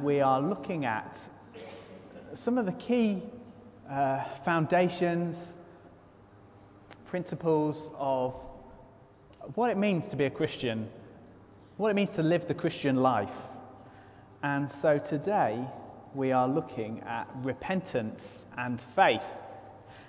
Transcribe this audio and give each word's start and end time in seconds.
we 0.00 0.20
are 0.20 0.40
looking 0.40 0.84
at 0.84 1.16
some 2.34 2.56
of 2.58 2.66
the 2.66 2.72
key 2.72 3.22
uh, 3.90 4.22
foundations, 4.44 5.36
principles 7.06 7.90
of 7.98 8.34
what 9.54 9.70
it 9.70 9.76
means 9.76 10.08
to 10.08 10.16
be 10.16 10.24
a 10.24 10.30
Christian, 10.30 10.88
what 11.78 11.90
it 11.90 11.94
means 11.94 12.10
to 12.10 12.22
live 12.22 12.46
the 12.46 12.54
Christian 12.54 12.96
life. 12.96 13.32
And 14.42 14.70
so 14.70 14.98
today 14.98 15.64
we 16.14 16.32
are 16.32 16.46
looking 16.46 17.00
at 17.00 17.28
repentance 17.42 18.44
and 18.56 18.80
faith. 18.94 19.22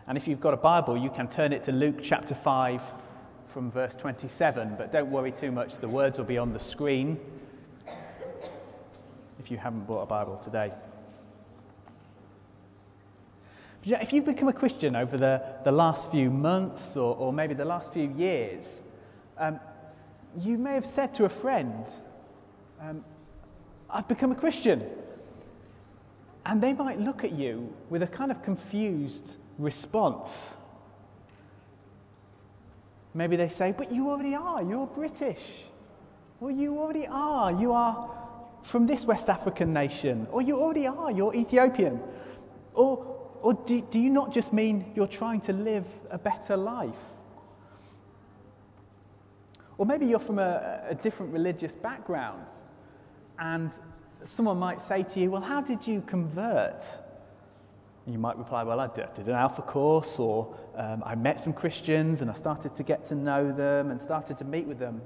And 0.08 0.18
if 0.18 0.28
you've 0.28 0.42
got 0.42 0.54
a 0.54 0.58
Bible, 0.58 0.98
you 0.98 1.10
can 1.10 1.28
turn 1.28 1.52
it 1.52 1.64
to 1.64 1.72
Luke 1.72 2.00
chapter 2.04 2.36
5 2.36 2.82
from 3.48 3.72
verse 3.72 3.96
27. 3.96 4.76
But 4.78 4.92
don't 4.92 5.10
worry 5.10 5.32
too 5.32 5.52
much, 5.52 5.78
the 5.78 5.90
words 5.90 6.18
will 6.18 6.26
be 6.26 6.38
on 6.38 6.54
the 6.54 6.60
screen 6.60 7.20
if 9.40 9.50
you 9.50 9.58
haven't 9.58 9.88
bought 9.88 10.02
a 10.02 10.06
Bible 10.06 10.40
today. 10.44 10.72
If 13.84 14.12
you've 14.12 14.26
become 14.26 14.50
a 14.50 14.54
Christian 14.54 14.96
over 14.96 15.18
the, 15.18 15.42
the 15.64 15.72
last 15.72 16.12
few 16.12 16.30
months 16.30 16.98
or, 16.98 17.16
or 17.16 17.32
maybe 17.32 17.54
the 17.54 17.66
last 17.66 17.94
few 17.94 18.14
years, 18.18 18.68
um, 19.38 19.60
you 20.38 20.58
may 20.58 20.74
have 20.74 20.86
said 20.86 21.16
to 21.16 21.26
a 21.26 21.30
friend, 21.30 21.86
um, 22.82 23.04
I've 23.90 24.08
become 24.08 24.32
a 24.32 24.36
Christian. 24.36 24.86
And 26.46 26.62
they 26.62 26.74
might 26.74 27.00
look 27.00 27.24
at 27.24 27.32
you 27.32 27.74
with 27.90 28.04
a 28.04 28.08
kind 28.08 28.32
of 28.32 28.44
confused 28.44 29.36
response. 29.58 30.30
Maybe 33.14 33.38
they 33.38 33.50
say, 33.50 33.74
But 33.76 33.92
you 33.92 34.10
already 34.10 34.36
are, 34.36 34.62
you're 34.62 34.88
British. 34.88 35.42
Well, 36.40 36.52
you 36.52 36.78
already 36.80 37.08
are, 37.08 37.52
you 37.52 37.74
are 37.74 38.19
from 38.70 38.88
this 38.88 39.04
West 39.04 39.30
African 39.30 39.74
nation. 39.74 40.28
Or 40.32 40.42
you 40.42 40.60
already 40.60 40.88
are, 40.88 41.12
you're 41.12 41.34
Ethiopian. 41.36 42.00
Or 42.74 43.10
or 43.42 43.54
do, 43.54 43.82
do 43.82 44.00
you 44.00 44.10
not 44.10 44.34
just 44.34 44.52
mean 44.52 44.92
you're 44.96 45.08
trying 45.08 45.42
to 45.42 45.54
live 45.54 45.86
a 46.12 46.18
better 46.18 46.58
life? 46.58 46.94
Or 49.78 49.86
maybe 49.86 50.06
you're 50.06 50.20
from 50.20 50.40
a, 50.40 50.82
a 50.90 50.96
different 50.96 51.32
religious 51.32 51.76
background 51.76 52.48
and 53.38 53.72
someone 54.26 54.58
might 54.58 54.82
say 54.82 55.04
to 55.04 55.20
you, 55.22 55.32
Well, 55.32 55.42
how 55.42 55.62
did 55.62 55.88
you 55.88 56.02
convert? 56.02 56.84
And 58.06 58.14
you 58.14 58.20
might 58.20 58.38
reply, 58.38 58.64
Well, 58.64 58.82
I 58.82 58.88
did 58.88 59.28
an 59.28 59.36
alpha 59.36 59.62
course, 59.62 60.20
or 60.20 60.54
um, 60.76 61.02
I 61.06 61.16
met 61.16 61.40
some 61.40 61.54
Christians 61.54 62.22
and 62.22 62.30
I 62.30 62.34
started 62.34 62.76
to 62.76 62.84
get 62.84 63.06
to 63.06 63.16
know 63.16 63.54
them 63.54 63.90
and 63.92 64.02
started 64.02 64.38
to 64.40 64.44
meet 64.44 64.68
with 64.68 64.80
them. 64.80 65.02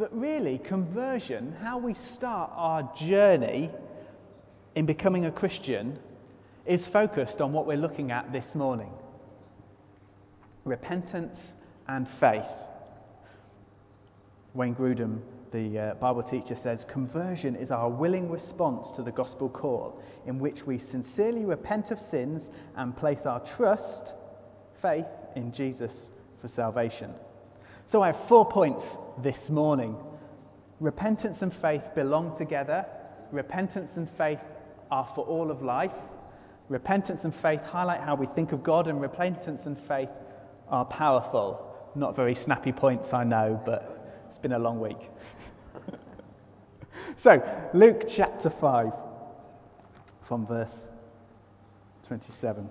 But 0.00 0.18
really, 0.18 0.56
conversion, 0.56 1.54
how 1.60 1.76
we 1.76 1.92
start 1.92 2.50
our 2.54 2.90
journey 2.96 3.68
in 4.74 4.86
becoming 4.86 5.26
a 5.26 5.30
Christian, 5.30 5.98
is 6.64 6.86
focused 6.86 7.42
on 7.42 7.52
what 7.52 7.66
we're 7.66 7.76
looking 7.76 8.10
at 8.10 8.32
this 8.32 8.54
morning 8.54 8.90
repentance 10.64 11.38
and 11.86 12.08
faith. 12.08 12.48
Wayne 14.54 14.74
Grudem, 14.74 15.20
the 15.52 15.78
uh, 15.78 15.94
Bible 15.96 16.22
teacher, 16.22 16.54
says 16.54 16.86
conversion 16.88 17.54
is 17.54 17.70
our 17.70 17.90
willing 17.90 18.30
response 18.30 18.90
to 18.92 19.02
the 19.02 19.12
gospel 19.12 19.50
call, 19.50 20.02
in 20.24 20.38
which 20.38 20.66
we 20.66 20.78
sincerely 20.78 21.44
repent 21.44 21.90
of 21.90 22.00
sins 22.00 22.48
and 22.76 22.96
place 22.96 23.26
our 23.26 23.40
trust, 23.40 24.14
faith 24.80 25.04
in 25.36 25.52
Jesus 25.52 26.08
for 26.40 26.48
salvation. 26.48 27.12
So 27.90 28.02
I 28.02 28.06
have 28.12 28.28
four 28.28 28.46
points 28.48 28.84
this 29.20 29.50
morning. 29.50 29.96
Repentance 30.78 31.42
and 31.42 31.52
faith 31.52 31.82
belong 31.92 32.36
together. 32.36 32.86
Repentance 33.32 33.96
and 33.96 34.08
faith 34.08 34.38
are 34.92 35.10
for 35.12 35.24
all 35.24 35.50
of 35.50 35.60
life. 35.60 35.96
Repentance 36.68 37.24
and 37.24 37.34
faith 37.34 37.60
highlight 37.64 38.00
how 38.00 38.14
we 38.14 38.26
think 38.26 38.52
of 38.52 38.62
God, 38.62 38.86
and 38.86 39.00
repentance 39.00 39.62
and 39.64 39.76
faith 39.76 40.08
are 40.68 40.84
powerful. 40.84 41.66
Not 41.96 42.14
very 42.14 42.36
snappy 42.36 42.70
points, 42.70 43.12
I 43.12 43.24
know, 43.24 43.60
but 43.66 44.22
it's 44.28 44.38
been 44.38 44.52
a 44.52 44.58
long 44.60 44.78
week. 44.78 45.10
so, 47.16 47.42
Luke 47.74 48.04
chapter 48.08 48.50
5, 48.50 48.92
from 50.22 50.46
verse 50.46 50.76
27. 52.06 52.70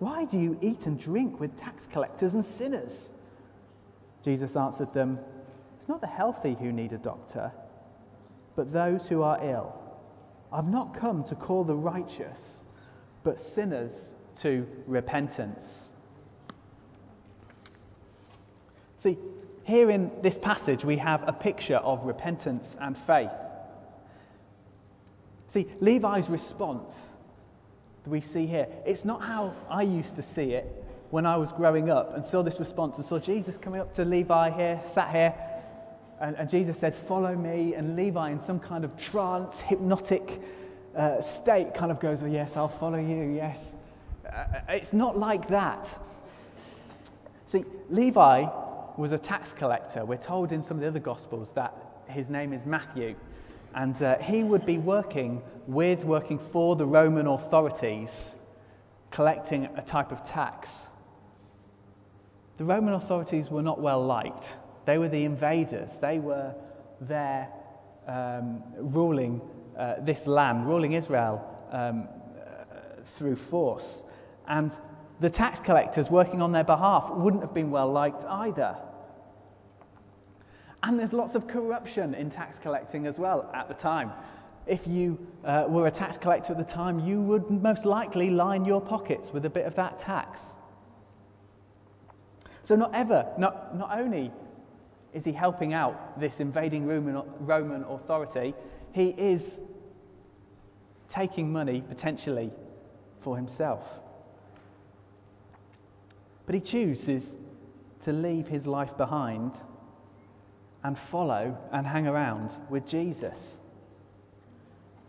Why 0.00 0.24
do 0.24 0.38
you 0.38 0.58
eat 0.60 0.86
and 0.86 0.98
drink 0.98 1.38
with 1.38 1.58
tax 1.58 1.86
collectors 1.86 2.34
and 2.34 2.44
sinners? 2.44 3.08
Jesus 4.24 4.56
answered 4.56 4.92
them, 4.92 5.18
It's 5.78 5.88
not 5.88 6.00
the 6.00 6.06
healthy 6.08 6.56
who 6.58 6.72
need 6.72 6.92
a 6.92 6.98
doctor 6.98 7.52
but 8.60 8.72
those 8.72 9.06
who 9.06 9.22
are 9.22 9.38
ill. 9.42 9.74
I've 10.52 10.68
not 10.68 10.92
come 10.92 11.24
to 11.24 11.34
call 11.34 11.64
the 11.64 11.74
righteous, 11.74 12.62
but 13.22 13.40
sinners 13.40 14.14
to 14.40 14.66
repentance. 14.86 15.66
See, 18.98 19.16
here 19.64 19.90
in 19.90 20.10
this 20.22 20.36
passage, 20.36 20.84
we 20.84 20.98
have 20.98 21.26
a 21.26 21.32
picture 21.32 21.76
of 21.76 22.04
repentance 22.04 22.76
and 22.80 22.98
faith. 22.98 23.30
See, 25.48 25.66
Levi's 25.80 26.28
response 26.28 26.94
we 28.10 28.20
see 28.20 28.46
here, 28.46 28.66
it's 28.84 29.04
not 29.04 29.22
how 29.22 29.54
I 29.68 29.82
used 29.82 30.16
to 30.16 30.22
see 30.22 30.52
it 30.52 30.84
when 31.10 31.26
I 31.26 31.36
was 31.36 31.52
growing 31.52 31.90
up 31.90 32.14
and 32.14 32.24
saw 32.24 32.42
this 32.42 32.60
response 32.60 32.96
and 32.96 33.04
saw 33.04 33.18
Jesus 33.18 33.56
coming 33.56 33.80
up 33.80 33.94
to 33.96 34.04
Levi 34.04 34.50
here, 34.50 34.80
sat 34.94 35.10
here, 35.10 35.34
and, 36.20 36.36
and 36.36 36.48
Jesus 36.48 36.76
said, 36.78 36.94
Follow 36.94 37.34
me. 37.34 37.74
And 37.74 37.96
Levi, 37.96 38.30
in 38.30 38.42
some 38.42 38.60
kind 38.60 38.84
of 38.84 38.96
trance, 38.96 39.54
hypnotic 39.64 40.40
uh, 40.96 41.22
state, 41.22 41.74
kind 41.74 41.90
of 41.90 41.98
goes, 41.98 42.22
Oh, 42.22 42.26
yes, 42.26 42.52
I'll 42.54 42.68
follow 42.68 42.98
you, 42.98 43.34
yes. 43.34 43.58
Uh, 44.30 44.44
it's 44.68 44.92
not 44.92 45.18
like 45.18 45.48
that. 45.48 45.88
See, 47.46 47.64
Levi 47.88 48.46
was 48.96 49.12
a 49.12 49.18
tax 49.18 49.52
collector. 49.54 50.04
We're 50.04 50.18
told 50.18 50.52
in 50.52 50.62
some 50.62 50.76
of 50.76 50.82
the 50.82 50.88
other 50.88 51.00
Gospels 51.00 51.50
that 51.54 51.74
his 52.06 52.28
name 52.28 52.52
is 52.52 52.66
Matthew. 52.66 53.16
And 53.74 54.00
uh, 54.02 54.18
he 54.18 54.42
would 54.42 54.66
be 54.66 54.78
working 54.78 55.42
with, 55.66 56.04
working 56.04 56.38
for 56.38 56.76
the 56.76 56.86
Roman 56.86 57.26
authorities, 57.26 58.34
collecting 59.10 59.68
a 59.76 59.82
type 59.82 60.12
of 60.12 60.24
tax. 60.24 60.68
The 62.58 62.64
Roman 62.64 62.94
authorities 62.94 63.50
were 63.50 63.62
not 63.62 63.80
well 63.80 64.04
liked. 64.04 64.44
They 64.84 64.98
were 64.98 65.08
the 65.08 65.24
invaders. 65.24 65.90
They 66.00 66.18
were 66.18 66.54
there 67.00 67.48
um, 68.06 68.62
ruling 68.76 69.40
uh, 69.78 69.94
this 70.00 70.26
land, 70.26 70.66
ruling 70.66 70.92
Israel 70.92 71.42
um, 71.70 72.08
uh, 72.36 73.02
through 73.16 73.36
force. 73.36 74.02
And 74.48 74.72
the 75.20 75.30
tax 75.30 75.60
collectors 75.60 76.10
working 76.10 76.42
on 76.42 76.52
their 76.52 76.64
behalf 76.64 77.08
wouldn't 77.10 77.42
have 77.42 77.54
been 77.54 77.70
well 77.70 77.90
liked 77.90 78.24
either. 78.24 78.76
And 80.82 80.98
there's 80.98 81.12
lots 81.12 81.34
of 81.34 81.46
corruption 81.46 82.14
in 82.14 82.30
tax 82.30 82.58
collecting 82.58 83.06
as 83.06 83.18
well 83.18 83.50
at 83.54 83.68
the 83.68 83.74
time. 83.74 84.12
If 84.66 84.86
you 84.86 85.18
uh, 85.44 85.66
were 85.68 85.86
a 85.86 85.90
tax 85.90 86.16
collector 86.16 86.52
at 86.52 86.58
the 86.58 86.72
time, 86.72 87.00
you 87.00 87.20
would 87.20 87.50
most 87.50 87.84
likely 87.84 88.30
line 88.30 88.64
your 88.64 88.80
pockets 88.80 89.32
with 89.32 89.44
a 89.44 89.50
bit 89.50 89.66
of 89.66 89.74
that 89.74 89.98
tax. 89.98 90.40
So, 92.62 92.76
not 92.76 92.94
ever, 92.94 93.26
not, 93.36 93.76
not 93.76 93.98
only 93.98 94.30
is 95.12 95.24
he 95.24 95.32
helping 95.32 95.72
out 95.72 96.18
this 96.20 96.40
invading 96.40 96.86
Roman, 96.86 97.22
Roman 97.40 97.82
authority? 97.84 98.54
He 98.92 99.08
is 99.08 99.42
taking 101.08 101.52
money 101.52 101.82
potentially 101.86 102.52
for 103.20 103.36
himself. 103.36 103.82
But 106.46 106.54
he 106.54 106.60
chooses 106.60 107.36
to 108.04 108.12
leave 108.12 108.48
his 108.48 108.66
life 108.66 108.96
behind 108.96 109.52
and 110.82 110.98
follow 110.98 111.56
and 111.72 111.86
hang 111.86 112.06
around 112.06 112.50
with 112.68 112.86
Jesus. 112.86 113.56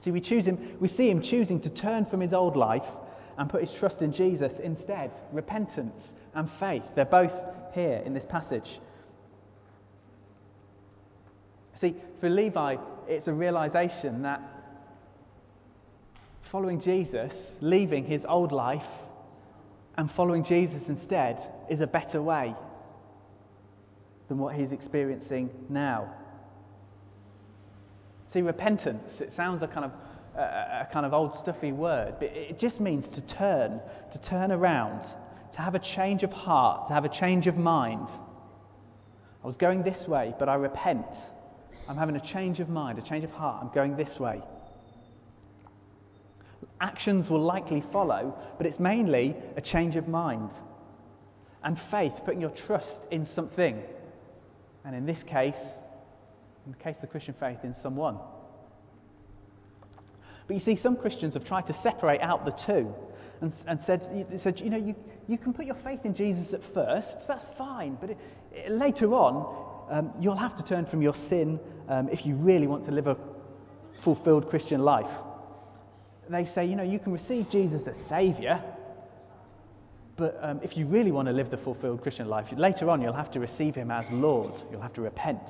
See, 0.02 0.12
we, 0.12 0.20
choose 0.20 0.46
him, 0.46 0.78
we 0.80 0.88
see 0.88 1.10
him 1.10 1.22
choosing 1.22 1.60
to 1.62 1.70
turn 1.70 2.06
from 2.06 2.22
his 2.22 2.34
old 2.34 2.56
life 2.56 2.88
and 3.38 3.50
put 3.50 3.62
his 3.62 3.72
trust 3.72 4.02
in 4.02 4.12
Jesus 4.12 4.60
instead. 4.60 5.12
Repentance 5.32 6.14
and 6.34 6.50
faith, 6.50 6.84
they're 6.96 7.06
both 7.06 7.44
here 7.74 8.02
in 8.06 8.14
this 8.14 8.26
passage. 8.26 8.80
See, 11.76 11.96
for 12.20 12.30
Levi, 12.30 12.78
it's 13.08 13.28
a 13.28 13.34
realization 13.34 14.24
that 14.24 14.42
following 16.44 16.82
Jesus, 16.82 17.34
leaving 17.62 18.06
his 18.06 18.26
old 18.26 18.52
life, 18.52 18.86
and 19.98 20.12
following 20.12 20.44
Jesus 20.44 20.90
instead 20.90 21.42
is 21.70 21.82
a 21.82 21.88
better 21.88 22.22
way 22.22 22.56
than 24.32 24.38
what 24.38 24.56
he's 24.56 24.72
experiencing 24.72 25.50
now. 25.68 26.10
See, 28.30 28.42
repentance, 28.42 29.20
it 29.20 29.34
sounds 29.34 29.62
a 29.62 29.68
kind 29.68 29.84
of 29.84 29.92
a, 30.38 30.88
a 30.88 30.88
kind 30.90 31.06
of 31.06 31.14
old 31.14 31.36
stuffy 31.36 31.74
word, 31.74 32.16
but 32.18 32.30
it 32.30 32.58
just 32.58 32.80
means 32.80 33.10
to 33.10 33.20
turn, 33.20 33.82
to 34.14 34.22
turn 34.22 34.54
around, 34.54 35.02
to 35.52 35.62
have 35.62 35.76
a 35.76 35.80
change 35.80 36.24
of 36.24 36.32
heart, 36.32 36.88
to 36.88 36.94
have 36.94 37.04
a 37.04 37.10
change 37.10 37.46
of 37.46 37.58
mind. 37.58 38.08
I 39.44 39.48
was 39.48 39.58
going 39.58 39.84
this 39.84 40.08
way, 40.08 40.34
but 40.40 40.48
I 40.48 40.56
repent. 40.56 41.08
I'm 41.90 41.98
having 41.98 42.16
a 42.16 42.22
change 42.22 42.62
of 42.62 42.70
mind, 42.70 43.00
a 43.00 43.02
change 43.02 43.26
of 43.26 43.32
heart. 43.32 43.62
I'm 43.62 43.74
going 43.76 43.98
this 43.98 44.18
way. 44.18 44.42
Actions 46.80 47.30
will 47.30 47.44
likely 47.44 47.82
follow, 47.82 48.34
but 48.58 48.66
it's 48.66 48.80
mainly 48.80 49.36
a 49.58 49.62
change 49.62 49.98
of 49.98 50.08
mind. 50.08 50.52
And 51.66 51.78
faith, 51.78 52.22
putting 52.24 52.40
your 52.40 52.52
trust 52.52 53.02
in 53.12 53.26
something. 53.26 53.84
And 54.86 54.96
in 54.96 55.06
this 55.06 55.24
case, 55.24 55.58
in 56.66 56.72
the 56.72 56.78
case 56.78 56.96
of 56.96 57.02
the 57.02 57.08
Christian 57.08 57.34
faith, 57.34 57.60
in 57.64 57.74
someone. 57.74 58.18
But 60.48 60.54
you 60.54 60.60
see, 60.60 60.76
some 60.76 60.96
Christians 60.96 61.34
have 61.36 61.46
tried 61.46 61.68
to 61.68 61.74
separate 61.74 62.22
out 62.22 62.46
the 62.46 62.52
two 62.52 62.94
and, 63.42 63.54
and 63.68 63.80
said, 63.80 64.36
said, 64.38 64.60
you 64.60 64.70
know, 64.70 64.78
you, 64.78 64.96
you 65.28 65.38
can 65.38 65.54
put 65.54 65.66
your 65.66 65.76
faith 65.76 66.06
in 66.06 66.14
Jesus 66.14 66.54
at 66.54 66.64
first, 66.74 67.28
that's 67.28 67.46
fine, 67.58 67.98
but 68.00 68.12
it, 68.12 68.18
it, 68.54 68.72
later 68.72 69.14
on, 69.14 69.88
um, 69.90 70.12
you'll 70.20 70.36
have 70.36 70.56
to 70.56 70.64
turn 70.64 70.86
from 70.86 71.02
your 71.02 71.16
sin 71.16 71.60
um, 71.90 72.10
if 72.10 72.26
you 72.26 72.36
really 72.36 72.68
want 72.68 72.86
to 72.86 72.92
live 72.92 73.08
a 73.08 73.18
fulfilled 74.00 74.50
Christian 74.50 74.82
life. 74.82 75.12
They 76.30 76.46
say, 76.46 76.66
you 76.66 76.76
know, 76.76 76.84
you 76.84 77.00
can 77.00 77.12
receive 77.12 77.50
Jesus 77.50 77.88
as 77.88 77.98
Saviour, 77.98 78.64
but 80.22 80.38
um, 80.44 80.60
if 80.62 80.78
you 80.78 80.86
really 80.86 81.12
want 81.12 81.28
to 81.28 81.34
live 81.34 81.50
the 81.50 81.58
fulfilled 81.58 82.04
Christian 82.04 82.30
life, 82.30 82.54
later 82.56 82.92
on 82.92 83.02
you'll 83.02 83.12
have 83.12 83.32
to 83.32 83.40
receive 83.40 83.74
Him 83.74 83.90
as 83.90 84.08
Lord. 84.12 84.62
You'll 84.72 84.82
have 84.82 84.94
to 84.94 85.02
repent. 85.02 85.42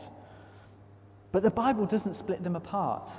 But 1.33 1.43
the 1.43 1.51
Bible 1.51 1.85
doesn't 1.85 2.13
split 2.13 2.41
them 2.41 2.55
apart. 2.55 3.09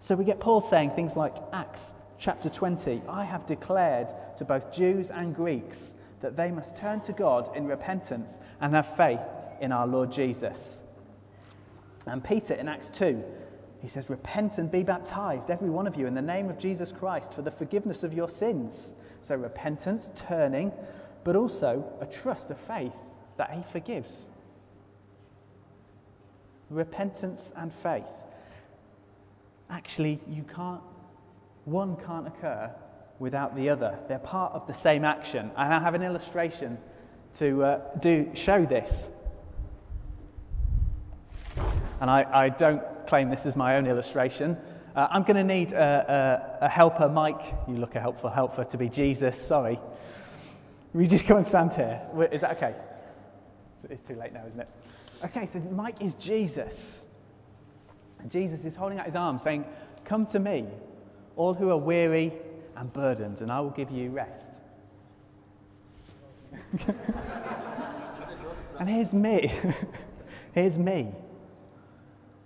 So 0.00 0.14
we 0.14 0.24
get 0.24 0.40
Paul 0.40 0.62
saying 0.62 0.92
things 0.92 1.16
like 1.16 1.34
Acts 1.52 1.82
chapter 2.18 2.48
20 2.48 3.02
I 3.10 3.24
have 3.24 3.46
declared 3.46 4.08
to 4.38 4.46
both 4.46 4.72
Jews 4.72 5.10
and 5.10 5.36
Greeks 5.36 5.92
that 6.22 6.34
they 6.34 6.50
must 6.50 6.76
turn 6.76 7.02
to 7.02 7.12
God 7.12 7.54
in 7.54 7.66
repentance 7.66 8.38
and 8.62 8.74
have 8.74 8.96
faith 8.96 9.20
in 9.60 9.72
our 9.72 9.86
Lord 9.86 10.10
Jesus. 10.10 10.78
And 12.06 12.24
Peter 12.24 12.54
in 12.54 12.68
Acts 12.68 12.88
2, 12.88 13.22
he 13.82 13.88
says, 13.88 14.08
Repent 14.08 14.56
and 14.56 14.70
be 14.70 14.82
baptized, 14.82 15.50
every 15.50 15.68
one 15.68 15.86
of 15.86 15.94
you, 15.94 16.06
in 16.06 16.14
the 16.14 16.22
name 16.22 16.48
of 16.48 16.58
Jesus 16.58 16.90
Christ 16.90 17.34
for 17.34 17.42
the 17.42 17.50
forgiveness 17.50 18.02
of 18.02 18.14
your 18.14 18.30
sins. 18.30 18.92
So 19.22 19.34
repentance, 19.34 20.10
turning, 20.14 20.72
but 21.24 21.36
also 21.36 21.84
a 22.00 22.06
trust, 22.06 22.50
a 22.50 22.54
faith 22.54 22.92
that 23.36 23.50
he 23.52 23.62
forgives. 23.72 24.26
Repentance 26.70 27.52
and 27.56 27.72
faith 27.72 28.04
actually, 29.70 30.20
you 30.28 30.42
can't, 30.42 30.80
one 31.64 31.96
can't 32.04 32.26
occur 32.26 32.70
without 33.18 33.54
the 33.56 33.68
other. 33.70 33.98
They're 34.08 34.18
part 34.18 34.52
of 34.52 34.66
the 34.66 34.74
same 34.74 35.04
action. 35.04 35.50
And 35.56 35.74
I 35.74 35.80
have 35.80 35.94
an 35.94 36.02
illustration 36.02 36.78
to 37.38 37.62
uh, 37.62 37.80
do, 38.00 38.30
show 38.34 38.66
this. 38.66 39.10
And 42.00 42.10
I, 42.10 42.26
I, 42.32 42.48
don't 42.48 42.82
claim 43.06 43.30
this 43.30 43.46
is 43.46 43.56
my 43.56 43.76
own 43.76 43.86
illustration. 43.86 44.56
Uh, 44.94 45.06
I'm 45.10 45.22
going 45.22 45.36
to 45.36 45.44
need 45.44 45.72
a, 45.72 46.58
a, 46.60 46.66
a, 46.66 46.68
helper, 46.68 47.08
Mike. 47.08 47.40
You 47.68 47.76
look 47.76 47.94
a 47.94 48.00
helpful 48.00 48.28
helper 48.28 48.64
to 48.64 48.76
be 48.76 48.88
Jesus. 48.88 49.40
Sorry. 49.46 49.78
We 50.92 51.06
just 51.06 51.24
come 51.26 51.36
and 51.36 51.46
stand 51.46 51.72
here. 51.74 52.02
Is 52.32 52.40
that 52.40 52.56
okay? 52.56 52.74
It's 53.88 54.02
too 54.02 54.16
late 54.16 54.32
now, 54.32 54.44
isn't 54.46 54.60
it? 54.60 54.68
Okay, 55.24 55.46
so 55.46 55.60
Mike 55.60 56.00
is 56.00 56.14
Jesus. 56.14 56.98
And 58.18 58.30
Jesus 58.30 58.64
is 58.64 58.74
holding 58.74 58.98
out 58.98 59.06
his 59.06 59.14
arm, 59.14 59.38
saying, 59.38 59.64
Come 60.04 60.26
to 60.26 60.40
me, 60.40 60.66
all 61.36 61.54
who 61.54 61.70
are 61.70 61.76
weary 61.76 62.32
and 62.76 62.92
burdened, 62.92 63.40
and 63.40 63.52
I 63.52 63.60
will 63.60 63.70
give 63.70 63.90
you 63.90 64.10
rest. 64.10 64.50
and 68.78 68.88
here's 68.88 69.12
me. 69.12 69.52
here's 70.52 70.76
me. 70.76 71.12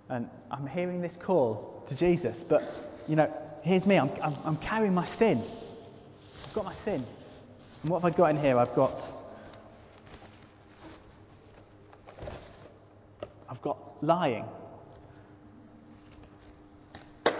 And 0.09 0.29
I'm 0.51 0.67
hearing 0.67 1.01
this 1.01 1.17
call 1.17 1.83
to 1.87 1.95
Jesus, 1.95 2.43
but, 2.47 2.63
you 3.07 3.15
know, 3.15 3.31
here's 3.61 3.85
me. 3.85 3.97
I'm, 3.97 4.11
I'm, 4.21 4.35
I'm 4.43 4.55
carrying 4.57 4.93
my 4.93 5.05
sin. 5.05 5.43
I've 6.45 6.53
got 6.53 6.65
my 6.65 6.73
sin. 6.73 7.05
And 7.81 7.91
what 7.91 8.01
have 8.01 8.13
I 8.13 8.17
got 8.17 8.29
in 8.31 8.37
here? 8.37 8.57
I've 8.57 8.73
got. 8.73 8.99
I've 13.49 13.61
got 13.61 13.77
lying. 14.03 14.45
I've 17.25 17.33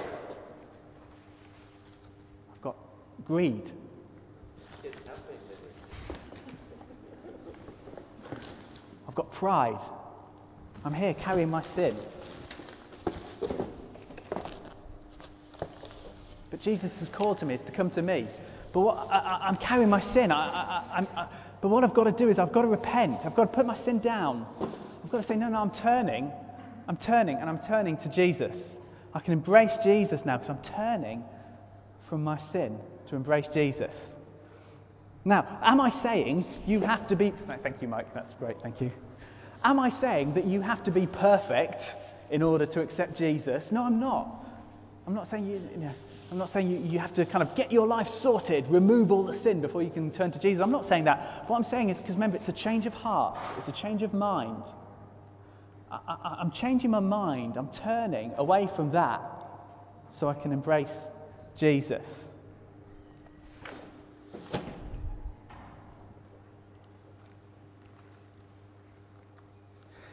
got 2.62 2.76
greed. 3.26 3.72
I've 9.08 9.16
got 9.16 9.32
pride. 9.32 9.80
I'm 10.84 10.94
here 10.94 11.14
carrying 11.14 11.50
my 11.50 11.62
sin. 11.62 11.96
But 16.56 16.62
Jesus 16.62 16.98
has 17.00 17.10
called 17.10 17.40
to 17.40 17.46
me, 17.46 17.56
is 17.56 17.62
to 17.63 17.74
come 17.74 17.90
to 17.90 18.02
me. 18.02 18.28
But 18.72 18.80
what, 18.80 19.10
I, 19.12 19.50
am 19.50 19.57
carrying 19.57 19.90
my 19.90 20.00
sin. 20.00 20.31
I, 20.31 20.38
I, 20.38 21.28
but 21.60 21.68
what 21.68 21.84
I've 21.84 21.94
got 21.94 22.06
to 22.06 22.13
do 22.13 22.30
is 22.30 22.40
I've 22.40 22.54
got 22.54 22.62
to 22.62 22.69
repent. 22.69 23.25
I've 23.25 23.36
got 23.36 23.52
to 23.52 23.54
put 23.54 23.66
my 23.66 23.75
sin 23.75 24.00
down. 24.00 24.48
I've 25.04 25.10
got 25.10 25.18
to 25.18 25.28
say, 25.28 25.36
no, 25.36 25.50
no, 25.50 25.60
I'm 25.60 25.72
turning. 25.72 26.31
I'm 26.88 26.96
turning 26.96 27.40
and 27.40 27.50
I'm 27.50 27.60
turning 27.60 27.98
to 27.98 28.07
Jesus. 28.07 28.78
I 29.13 29.19
can 29.19 29.34
embrace 29.34 29.74
Jesus 29.84 30.24
now 30.24 30.38
because 30.38 30.50
I'm 30.50 30.63
turning 30.63 31.25
from 32.07 32.24
my 32.24 32.38
sin 32.38 32.80
to 33.08 33.18
embrace 33.18 33.50
Jesus. 33.54 34.13
Now, 35.25 35.60
am 35.62 35.81
I 35.81 35.90
saying 35.90 36.46
you 36.66 36.80
have 36.80 37.06
to 37.10 37.18
be. 37.18 37.31
Thank 37.31 37.81
you, 37.81 37.90
Mike. 37.90 38.13
That's 38.13 38.34
great. 38.36 38.62
Thank 38.62 38.80
you. 38.80 38.94
Am 39.62 39.78
I 39.78 39.90
saying 39.90 40.36
that 40.36 40.46
you 40.46 40.62
have 40.62 40.86
to 40.86 40.92
be 40.92 41.06
perfect 41.06 41.81
in 42.30 42.42
order 42.42 42.66
to 42.66 42.80
accept 42.80 43.18
Jesus? 43.18 43.74
No, 43.74 43.84
I'm 43.84 44.00
not. 44.00 44.46
I'm 45.06 45.13
not 45.13 45.28
saying 45.28 45.48
you. 45.48 45.62
you 45.74 45.82
know, 45.82 45.94
I'm 46.32 46.38
not 46.38 46.50
saying 46.50 46.70
you, 46.70 46.77
you 46.77 47.00
have 47.00 47.13
to 47.13 47.25
kind 47.25 47.44
of 47.44 47.55
get 47.55 47.72
your 47.72 47.86
life 47.88 48.10
sorted, 48.10 48.67
remove 48.67 49.12
all 49.12 49.24
the 49.24 49.38
sin 49.38 49.62
before 49.62 49.84
you 49.84 49.89
can 49.89 50.12
turn 50.12 50.32
to 50.32 50.39
Jesus. 50.39 50.62
I'm 50.62 50.72
not 50.72 50.86
saying 50.86 51.03
that. 51.03 51.46
What 51.48 51.58
I'm 51.58 51.63
saying 51.63 51.89
is 51.89 51.98
because 51.98 52.15
remember, 52.15 52.38
it's 52.38 52.50
a 52.50 52.53
change 52.53 52.86
of 52.86 52.94
heart, 52.94 53.38
it's 53.58 53.67
a 53.67 53.72
change 53.72 54.01
of 54.01 54.13
mind. 54.13 54.63
I, 55.91 56.38
I'm 56.39 56.51
changing 56.51 56.89
my 56.91 57.00
mind, 57.00 57.58
I'm 57.58 57.70
turning 57.70 58.34
away 58.38 58.67
from 58.75 58.91
that 58.91 59.22
so 60.20 60.27
I 60.27 60.34
can 60.34 60.51
embrace 60.51 60.89
Jesus. 61.55 62.03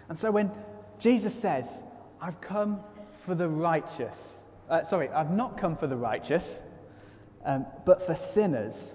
And 0.09 0.19
so 0.19 0.31
when 0.31 0.51
Jesus 0.99 1.35
says, 1.35 1.65
I've 2.21 2.39
come 2.43 2.81
for 3.25 3.35
the 3.35 3.49
righteous, 3.49 4.42
uh, 4.73 4.85
sorry, 4.85 5.09
I've 5.11 5.31
not 5.31 5.57
come 5.57 5.77
for 5.77 5.87
the 5.87 5.97
righteous, 5.97 6.45
um, 7.45 7.67
but 7.85 8.07
for 8.07 8.15
sinners. 8.15 8.93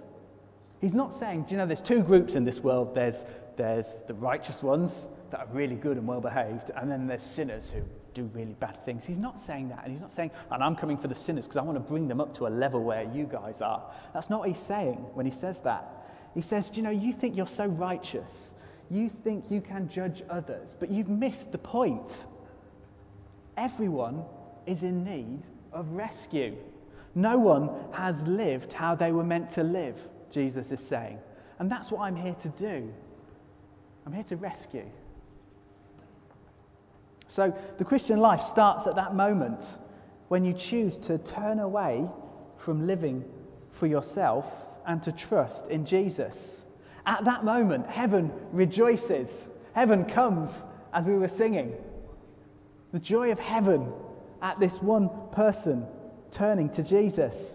He's 0.81 0.93
not 0.93 1.17
saying, 1.17 1.43
do 1.43 1.51
you 1.51 1.57
know, 1.57 1.65
there's 1.65 1.81
two 1.81 2.01
groups 2.01 2.35
in 2.35 2.43
this 2.43 2.59
world. 2.59 2.93
There's, 2.93 3.23
there's 3.55 3.87
the 4.07 4.13
righteous 4.13 4.61
ones 4.61 5.07
that 5.31 5.39
are 5.39 5.47
really 5.51 5.75
good 5.75 5.97
and 5.97 6.07
well 6.07 6.21
behaved, 6.21 6.71
and 6.75 6.91
then 6.91 7.07
there's 7.07 7.23
sinners 7.23 7.69
who 7.69 7.81
do 8.13 8.29
really 8.33 8.53
bad 8.53 8.83
things. 8.85 9.03
He's 9.05 9.17
not 9.17 9.45
saying 9.45 9.69
that. 9.69 9.83
And 9.83 9.91
he's 9.91 10.01
not 10.01 10.15
saying, 10.15 10.31
and 10.51 10.63
I'm 10.63 10.75
coming 10.75 10.97
for 10.97 11.07
the 11.07 11.15
sinners 11.15 11.45
because 11.45 11.57
I 11.57 11.61
want 11.61 11.77
to 11.77 11.91
bring 11.91 12.07
them 12.07 12.19
up 12.19 12.35
to 12.37 12.47
a 12.47 12.49
level 12.49 12.83
where 12.83 13.03
you 13.03 13.25
guys 13.25 13.61
are. 13.61 13.83
That's 14.13 14.29
not 14.29 14.39
what 14.39 14.49
he's 14.49 14.65
saying 14.67 15.05
when 15.13 15.25
he 15.25 15.31
says 15.31 15.59
that. 15.63 15.85
He 16.33 16.41
says, 16.41 16.69
do 16.69 16.77
you 16.77 16.83
know, 16.83 16.89
you 16.89 17.13
think 17.13 17.35
you're 17.35 17.47
so 17.47 17.65
righteous 17.65 18.53
you 18.89 19.09
think 19.09 19.51
you 19.51 19.61
can 19.61 19.89
judge 19.89 20.23
others, 20.29 20.75
but 20.79 20.89
you've 20.89 21.09
missed 21.09 21.51
the 21.51 21.57
point. 21.57 22.09
Everyone 23.57 24.23
is 24.65 24.83
in 24.83 25.03
need 25.03 25.41
of 25.77 25.91
rescue. 25.91 26.55
No 27.15 27.37
one 27.37 27.69
has 27.91 28.19
lived 28.23 28.73
how 28.73 28.95
they 28.95 29.11
were 29.11 29.23
meant 29.23 29.49
to 29.51 29.63
live, 29.63 29.95
Jesus 30.31 30.71
is 30.71 30.79
saying. 30.79 31.19
And 31.59 31.71
that's 31.71 31.91
what 31.91 32.01
I'm 32.01 32.15
here 32.15 32.35
to 32.41 32.49
do. 32.49 32.91
I'm 34.05 34.13
here 34.13 34.23
to 34.25 34.35
rescue. 34.35 34.85
So 37.27 37.53
the 37.77 37.85
Christian 37.85 38.19
life 38.19 38.41
starts 38.41 38.87
at 38.87 38.95
that 38.95 39.15
moment 39.15 39.63
when 40.29 40.43
you 40.43 40.53
choose 40.53 40.97
to 40.97 41.17
turn 41.17 41.59
away 41.59 42.07
from 42.57 42.87
living 42.87 43.23
for 43.71 43.87
yourself 43.87 44.45
and 44.85 45.01
to 45.03 45.11
trust 45.11 45.67
in 45.67 45.85
Jesus. 45.85 46.63
At 47.05 47.25
that 47.25 47.45
moment, 47.45 47.87
heaven 47.87 48.31
rejoices. 48.51 49.29
Heaven 49.73 50.05
comes 50.05 50.49
as 50.93 51.05
we 51.05 51.13
were 51.13 51.27
singing. 51.27 51.73
The 52.93 52.99
joy 52.99 53.31
of 53.31 53.39
heaven 53.39 53.91
at 54.41 54.59
this 54.59 54.81
one 54.81 55.09
person 55.31 55.85
turning 56.31 56.69
to 56.71 56.83
Jesus. 56.83 57.53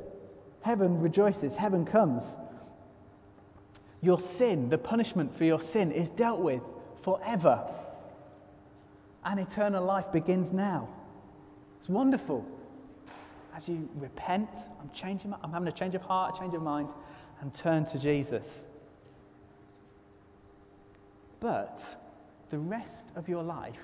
Heaven 0.63 1.01
rejoices, 1.01 1.55
heaven 1.55 1.85
comes. 1.85 2.25
Your 4.01 4.21
sin, 4.21 4.69
the 4.69 4.79
punishment 4.79 5.37
for 5.37 5.45
your 5.45 5.61
sin, 5.61 5.93
is 5.93 6.11
dealt 6.11 6.41
with 6.41 6.63
forever. 7.03 7.63
And 9.25 9.39
eternal 9.39 9.85
life 9.85 10.11
begins 10.13 10.53
now. 10.53 10.89
It's 11.79 11.89
wonderful. 11.89 12.45
As 13.55 13.69
you 13.69 13.89
repent, 13.97 14.49
I'm 14.81 14.91
changing, 14.95 15.31
my, 15.31 15.37
I'm 15.43 15.53
having 15.53 15.69
a 15.69 15.73
change 15.73 15.95
of 15.95 16.03
heart, 16.03 16.37
a 16.37 16.39
change 16.39 16.55
of 16.55 16.63
mind, 16.63 16.89
and 17.41 17.55
turn 17.55 17.85
to 17.87 17.99
Jesus. 17.99 18.65
But 21.39 21.81
the 22.51 22.59
rest 22.59 23.09
of 23.17 23.29
your 23.29 23.43
life 23.43 23.83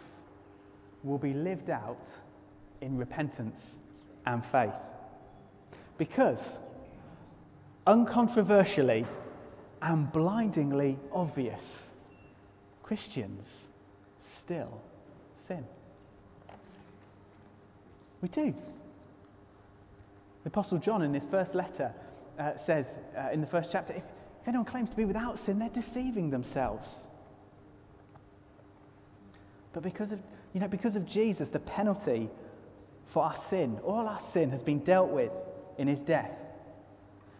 will 1.02 1.18
be 1.18 1.32
lived 1.32 1.70
out 1.70 2.08
in 2.80 2.96
repentance 2.96 3.60
and 4.26 4.44
faith. 4.46 4.74
Because, 5.96 6.40
uncontroversially 7.86 9.06
and 9.82 10.12
blindingly 10.12 10.98
obvious, 11.12 11.62
Christians 12.82 13.68
still 14.22 14.80
sin. 15.46 15.64
We 18.20 18.28
do. 18.28 18.54
The 20.44 20.48
Apostle 20.48 20.78
John, 20.78 21.02
in 21.02 21.12
his 21.14 21.24
first 21.24 21.54
letter, 21.54 21.92
uh, 22.38 22.56
says 22.56 22.86
uh, 23.16 23.30
in 23.32 23.40
the 23.40 23.46
first 23.46 23.70
chapter 23.70 23.92
if, 23.92 24.02
if 24.40 24.48
anyone 24.48 24.64
claims 24.64 24.90
to 24.90 24.96
be 24.96 25.04
without 25.04 25.38
sin, 25.44 25.58
they're 25.58 25.68
deceiving 25.68 26.30
themselves. 26.30 26.88
But 29.72 29.82
because 29.82 30.12
of, 30.12 30.20
you 30.52 30.60
know, 30.60 30.68
because 30.68 30.96
of 30.96 31.06
Jesus, 31.06 31.48
the 31.50 31.58
penalty 31.58 32.28
for 33.08 33.24
our 33.24 33.36
sin, 33.48 33.78
all 33.84 34.06
our 34.06 34.20
sin 34.32 34.50
has 34.50 34.62
been 34.62 34.80
dealt 34.80 35.10
with 35.10 35.32
in 35.78 35.88
his 35.88 36.02
death. 36.02 36.30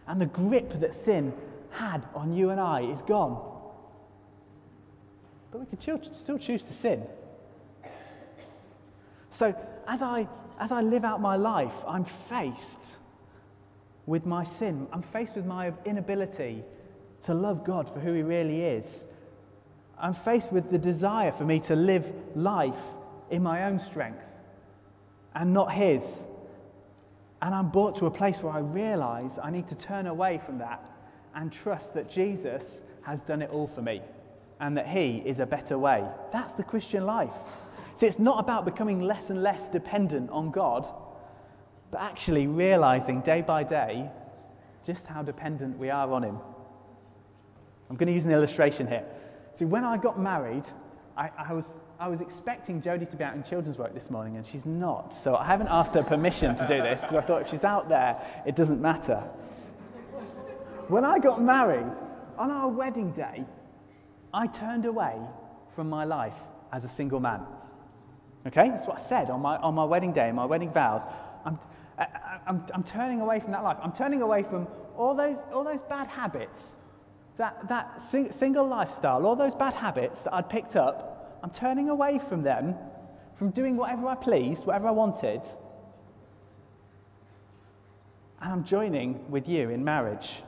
And 0.07 0.19
the 0.19 0.25
grip 0.25 0.79
that 0.79 0.95
sin 1.03 1.33
had 1.71 2.03
on 2.15 2.33
you 2.33 2.49
and 2.49 2.59
I 2.59 2.81
is 2.81 3.01
gone. 3.03 3.39
But 5.51 5.59
we 5.61 5.65
can 5.67 6.13
still 6.13 6.37
choose 6.37 6.63
to 6.63 6.73
sin. 6.73 7.03
So 9.37 9.55
as 9.87 10.01
I, 10.01 10.27
as 10.59 10.71
I 10.71 10.81
live 10.81 11.05
out 11.05 11.21
my 11.21 11.35
life, 11.35 11.73
I'm 11.87 12.05
faced 12.27 12.79
with 14.05 14.25
my 14.25 14.43
sin. 14.43 14.87
I'm 14.91 15.03
faced 15.03 15.35
with 15.35 15.45
my 15.45 15.71
inability 15.85 16.63
to 17.25 17.33
love 17.33 17.63
God 17.63 17.91
for 17.93 17.99
who 17.99 18.13
He 18.13 18.23
really 18.23 18.63
is. 18.63 19.03
I'm 19.99 20.13
faced 20.13 20.51
with 20.51 20.71
the 20.71 20.77
desire 20.77 21.31
for 21.31 21.43
me 21.43 21.59
to 21.61 21.75
live 21.75 22.11
life 22.35 22.79
in 23.29 23.43
my 23.43 23.65
own 23.65 23.79
strength 23.79 24.23
and 25.35 25.53
not 25.53 25.71
His. 25.71 26.03
And 27.41 27.55
I'm 27.55 27.69
brought 27.69 27.95
to 27.97 28.05
a 28.05 28.11
place 28.11 28.39
where 28.39 28.53
I 28.53 28.59
realize 28.59 29.39
I 29.41 29.49
need 29.49 29.67
to 29.69 29.75
turn 29.75 30.07
away 30.07 30.39
from 30.45 30.57
that 30.59 30.89
and 31.35 31.51
trust 31.51 31.93
that 31.93 32.09
Jesus 32.09 32.81
has 33.03 33.21
done 33.21 33.41
it 33.41 33.49
all 33.49 33.67
for 33.67 33.81
me 33.81 34.01
and 34.59 34.75
that 34.77 34.87
He 34.87 35.23
is 35.25 35.39
a 35.39 35.45
better 35.45 35.77
way. 35.77 36.03
That's 36.33 36.53
the 36.53 36.63
Christian 36.63 37.05
life. 37.05 37.33
See, 37.95 38.07
it's 38.07 38.19
not 38.19 38.39
about 38.39 38.65
becoming 38.65 39.01
less 39.01 39.29
and 39.29 39.41
less 39.41 39.67
dependent 39.69 40.29
on 40.31 40.51
God, 40.51 40.87
but 41.91 42.01
actually 42.01 42.47
realizing 42.47 43.21
day 43.21 43.41
by 43.41 43.63
day 43.63 44.09
just 44.85 45.05
how 45.05 45.21
dependent 45.21 45.77
we 45.77 45.89
are 45.89 46.11
on 46.11 46.23
Him. 46.23 46.37
I'm 47.89 47.95
going 47.95 48.07
to 48.07 48.13
use 48.13 48.25
an 48.25 48.31
illustration 48.31 48.87
here. 48.87 49.03
See, 49.57 49.65
when 49.65 49.83
I 49.83 49.97
got 49.97 50.19
married, 50.19 50.63
I, 51.17 51.29
I 51.37 51.53
was 51.53 51.65
I 51.99 52.07
was 52.07 52.21
expecting 52.21 52.81
Jodie 52.81 53.09
to 53.09 53.17
be 53.17 53.25
out 53.25 53.35
in 53.35 53.43
children's 53.43 53.77
work 53.77 53.93
this 53.93 54.09
morning, 54.09 54.37
and 54.37 54.47
she's 54.47 54.65
not. 54.65 55.13
So 55.13 55.35
I 55.35 55.45
haven't 55.45 55.67
asked 55.67 55.93
her 55.95 56.03
permission 56.03 56.55
to 56.55 56.65
do 56.65 56.81
this 56.81 57.01
because 57.01 57.17
I 57.17 57.21
thought 57.21 57.41
if 57.41 57.49
she's 57.49 57.65
out 57.65 57.89
there, 57.89 58.15
it 58.45 58.55
doesn't 58.55 58.81
matter. 58.81 59.17
When 60.87 61.03
I 61.03 61.19
got 61.19 61.41
married, 61.41 61.91
on 62.37 62.51
our 62.51 62.69
wedding 62.69 63.11
day, 63.11 63.43
I 64.33 64.47
turned 64.47 64.85
away 64.85 65.17
from 65.75 65.89
my 65.89 66.05
life 66.05 66.33
as 66.71 66.85
a 66.85 66.89
single 66.89 67.19
man. 67.19 67.41
Okay? 68.47 68.69
That's 68.69 68.87
what 68.87 69.01
I 69.01 69.09
said 69.09 69.29
on 69.29 69.41
my, 69.41 69.57
on 69.57 69.75
my 69.75 69.83
wedding 69.83 70.13
day, 70.13 70.31
my 70.31 70.45
wedding 70.45 70.71
vows. 70.71 71.01
I'm, 71.43 71.59
I, 71.97 72.07
I'm, 72.47 72.63
I'm 72.73 72.83
turning 72.83 73.19
away 73.19 73.41
from 73.41 73.51
that 73.51 73.63
life. 73.63 73.77
I'm 73.83 73.91
turning 73.91 74.21
away 74.21 74.43
from 74.43 74.69
all 74.95 75.13
those, 75.13 75.35
all 75.51 75.65
those 75.65 75.81
bad 75.81 76.07
habits, 76.07 76.75
that, 77.35 77.67
that 77.67 78.01
sing, 78.09 78.31
single 78.39 78.65
lifestyle, 78.65 79.25
all 79.25 79.35
those 79.35 79.53
bad 79.53 79.73
habits 79.73 80.21
that 80.21 80.33
I'd 80.33 80.49
picked 80.49 80.77
up. 80.77 81.17
I'm 81.43 81.51
turning 81.51 81.89
away 81.89 82.19
from 82.29 82.43
them, 82.43 82.75
from 83.37 83.51
doing 83.51 83.77
whatever 83.77 84.07
I 84.07 84.15
pleased, 84.15 84.65
whatever 84.65 84.87
I 84.87 84.91
wanted. 84.91 85.41
And 88.41 88.53
I'm 88.53 88.63
joining 88.63 89.29
with 89.29 89.47
you 89.47 89.69
in 89.69 89.83
marriage. 89.83 90.43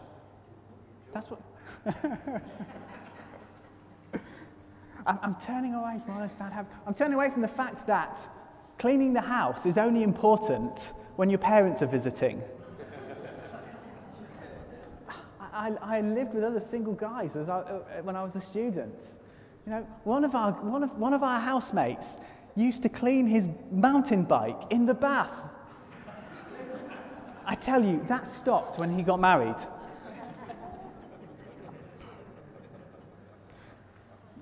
That's 1.14 1.28
what. 1.30 1.42
I'm, 5.06 5.36
turning 5.46 5.74
away 5.74 6.00
from 6.06 6.14
all 6.16 6.22
those 6.22 6.30
bad 6.38 6.54
habits. 6.54 6.76
I'm 6.86 6.94
turning 6.94 7.16
away 7.16 7.32
from 7.32 7.42
the 7.42 7.48
fact 7.48 7.88
that 7.88 8.20
cleaning 8.78 9.14
the 9.14 9.22
house 9.22 9.66
is 9.66 9.78
only 9.78 10.04
important 10.04 10.78
when 11.16 11.30
your 11.30 11.40
parents 11.40 11.82
are 11.82 11.88
visiting. 11.88 12.42
I, 15.54 15.72
I, 15.82 16.02
lived 16.02 16.34
with 16.34 16.44
other 16.44 16.62
single 16.72 16.94
guys 16.94 17.36
I, 17.36 17.42
uh, 17.42 17.80
when 18.04 18.16
I 18.16 18.24
was 18.24 18.36
a 18.36 18.42
student. 18.42 18.96
You 19.66 19.74
know, 19.74 19.88
one 20.04 20.24
of, 20.24 20.34
our, 20.34 20.54
one, 20.54 20.84
of, 20.84 20.98
one 20.98 21.14
of 21.14 21.24
our 21.24 21.40
housemates 21.40 22.06
used 22.56 22.82
to 22.84 22.90
clean 22.90 23.28
his 23.28 23.48
mountain 23.72 24.24
bike 24.24 24.60
in 24.70 24.86
the 24.86 24.94
bath. 24.94 25.30
I 27.46 27.56
tell 27.56 27.84
you, 27.84 28.04
that 28.08 28.28
stopped 28.28 28.80
when 28.80 28.92
he 28.98 29.04
got 29.04 29.20
married. 29.20 29.58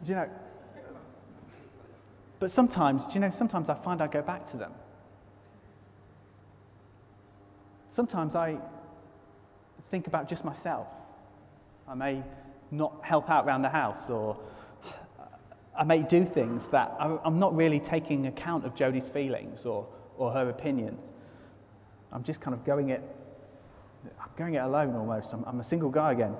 Do 0.03 0.11
you 0.11 0.15
know, 0.15 0.29
but 2.39 2.51
sometimes, 2.51 3.05
do 3.05 3.13
you 3.15 3.19
know, 3.19 3.29
sometimes 3.29 3.67
I 3.67 3.73
find 3.73 4.01
I 4.01 4.07
go 4.07 4.21
back 4.21 4.49
to 4.51 4.57
them. 4.57 4.71
Sometimes 7.91 8.33
I 8.33 8.57
think 9.91 10.07
about 10.07 10.29
just 10.29 10.45
myself. 10.45 10.87
I 11.85 11.95
may 11.95 12.23
not 12.71 12.93
help 13.01 13.29
out 13.29 13.45
around 13.45 13.63
the 13.63 13.69
house, 13.69 14.09
or 14.09 14.37
I 15.79 15.85
may 15.85 16.01
do 16.01 16.25
things 16.25 16.67
that 16.71 16.93
I'm 16.99 17.39
not 17.39 17.55
really 17.55 17.79
taking 17.79 18.27
account 18.27 18.65
of 18.65 18.75
Jodie's 18.75 19.07
feelings 19.07 19.65
or, 19.65 19.87
or 20.17 20.29
her 20.33 20.49
opinion. 20.49 20.97
I'm 22.11 22.21
just 22.21 22.41
kind 22.41 22.53
of 22.53 22.65
going 22.65 22.89
it, 22.89 23.01
I'm 24.19 24.29
going 24.37 24.55
it 24.55 24.57
alone 24.57 24.93
almost. 24.93 25.31
I'm, 25.31 25.45
I'm 25.45 25.61
a 25.61 25.63
single 25.63 25.89
guy 25.89 26.11
again. 26.11 26.35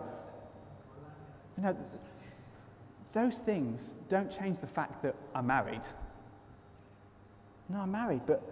You 1.56 1.64
know, 1.64 1.78
those 3.14 3.38
things 3.38 3.96
don't 4.10 4.30
change 4.30 4.60
the 4.60 4.68
fact 4.68 5.02
that 5.04 5.16
I'm 5.34 5.48
married. 5.48 5.84
No, 7.70 7.80
I'm 7.80 7.92
married, 7.94 8.24
but, 8.28 8.44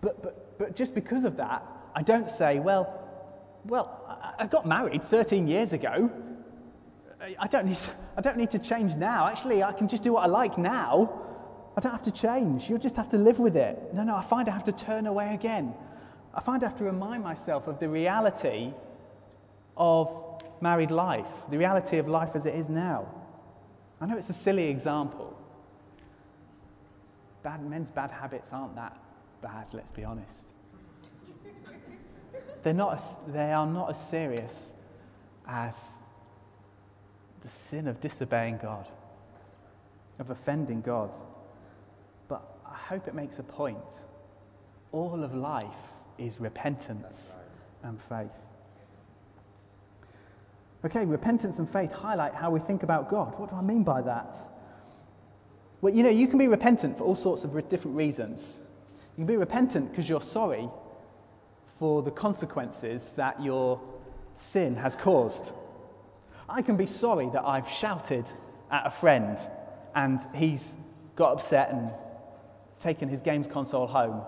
but, 0.00 0.22
but, 0.22 0.58
but 0.58 0.74
just 0.74 0.94
because 0.94 1.24
of 1.24 1.36
that, 1.36 1.62
I 1.94 2.00
don't 2.00 2.30
say, 2.30 2.58
well, 2.58 3.02
well, 3.66 4.34
I 4.38 4.46
got 4.46 4.66
married 4.66 5.02
13 5.10 5.46
years 5.46 5.74
ago. 5.74 6.10
I 7.38 7.46
don't, 7.46 7.66
need, 7.66 7.78
I 8.16 8.20
don't 8.20 8.36
need 8.36 8.50
to 8.50 8.58
change 8.58 8.94
now. 8.94 9.28
Actually, 9.28 9.62
I 9.62 9.72
can 9.72 9.88
just 9.88 10.02
do 10.02 10.12
what 10.12 10.24
I 10.24 10.26
like 10.26 10.58
now. 10.58 11.20
I 11.76 11.80
don't 11.80 11.92
have 11.92 12.02
to 12.02 12.10
change. 12.10 12.68
You'll 12.68 12.78
just 12.78 12.96
have 12.96 13.08
to 13.10 13.16
live 13.16 13.38
with 13.38 13.56
it. 13.56 13.94
No, 13.94 14.02
no, 14.02 14.14
I 14.14 14.22
find 14.24 14.48
I 14.48 14.52
have 14.52 14.64
to 14.64 14.72
turn 14.72 15.06
away 15.06 15.34
again. 15.34 15.74
I 16.34 16.40
find 16.40 16.62
I 16.62 16.68
have 16.68 16.78
to 16.78 16.84
remind 16.84 17.22
myself 17.22 17.66
of 17.66 17.78
the 17.80 17.88
reality 17.88 18.72
of 19.76 20.10
married 20.60 20.90
life, 20.90 21.26
the 21.50 21.58
reality 21.58 21.98
of 21.98 22.08
life 22.08 22.30
as 22.34 22.46
it 22.46 22.54
is 22.54 22.68
now. 22.68 23.08
I 24.00 24.06
know 24.06 24.16
it's 24.16 24.30
a 24.30 24.34
silly 24.34 24.68
example. 24.68 25.36
Bad, 27.42 27.64
men's 27.64 27.90
bad 27.90 28.10
habits 28.10 28.48
aren't 28.52 28.74
that 28.76 28.96
bad, 29.42 29.66
let's 29.72 29.92
be 29.92 30.04
honest. 30.04 30.44
They're 32.62 32.72
not 32.72 32.94
as, 32.94 33.32
they 33.32 33.52
are 33.52 33.66
not 33.66 33.90
as 33.90 34.08
serious 34.08 34.52
as 35.46 35.74
the 37.44 37.50
sin 37.50 37.86
of 37.86 38.00
disobeying 38.00 38.58
God, 38.60 38.86
of 40.18 40.30
offending 40.30 40.80
God. 40.80 41.10
But 42.28 42.42
I 42.66 42.74
hope 42.74 43.06
it 43.06 43.14
makes 43.14 43.38
a 43.38 43.42
point. 43.42 43.78
All 44.92 45.22
of 45.22 45.34
life 45.34 45.66
is 46.18 46.40
repentance 46.40 47.32
and 47.82 48.00
faith. 48.08 48.30
Okay, 50.84 51.04
repentance 51.04 51.58
and 51.58 51.68
faith 51.68 51.92
highlight 51.92 52.34
how 52.34 52.50
we 52.50 52.60
think 52.60 52.82
about 52.82 53.08
God. 53.08 53.38
What 53.38 53.50
do 53.50 53.56
I 53.56 53.62
mean 53.62 53.84
by 53.84 54.02
that? 54.02 54.36
Well, 55.80 55.94
you 55.94 56.02
know, 56.02 56.10
you 56.10 56.28
can 56.28 56.38
be 56.38 56.48
repentant 56.48 56.96
for 56.96 57.04
all 57.04 57.16
sorts 57.16 57.44
of 57.44 57.68
different 57.68 57.96
reasons. 57.96 58.60
You 59.16 59.24
can 59.24 59.26
be 59.26 59.36
repentant 59.36 59.90
because 59.90 60.08
you're 60.08 60.22
sorry 60.22 60.68
for 61.78 62.02
the 62.02 62.10
consequences 62.10 63.02
that 63.16 63.42
your 63.42 63.80
sin 64.52 64.76
has 64.76 64.96
caused. 64.96 65.52
I 66.48 66.62
can 66.62 66.76
be 66.76 66.86
sorry 66.86 67.30
that 67.32 67.44
I've 67.44 67.68
shouted 67.68 68.26
at 68.70 68.86
a 68.86 68.90
friend 68.90 69.38
and 69.94 70.20
he's 70.34 70.62
got 71.16 71.32
upset 71.32 71.70
and 71.70 71.90
taken 72.82 73.08
his 73.08 73.20
games 73.20 73.46
console 73.46 73.86
home. 73.86 74.22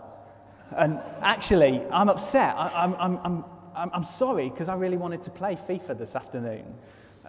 And 0.76 1.00
actually, 1.20 1.82
I'm 1.92 2.08
upset. 2.08 2.54
I, 2.56 2.84
am 2.84 2.94
I'm, 2.98 3.18
I'm, 3.18 3.44
I'm, 3.74 3.90
I'm 3.92 4.04
sorry 4.04 4.48
because 4.48 4.68
I 4.68 4.74
really 4.74 4.96
wanted 4.96 5.22
to 5.24 5.30
play 5.30 5.58
FIFA 5.68 5.98
this 5.98 6.14
afternoon. 6.14 6.64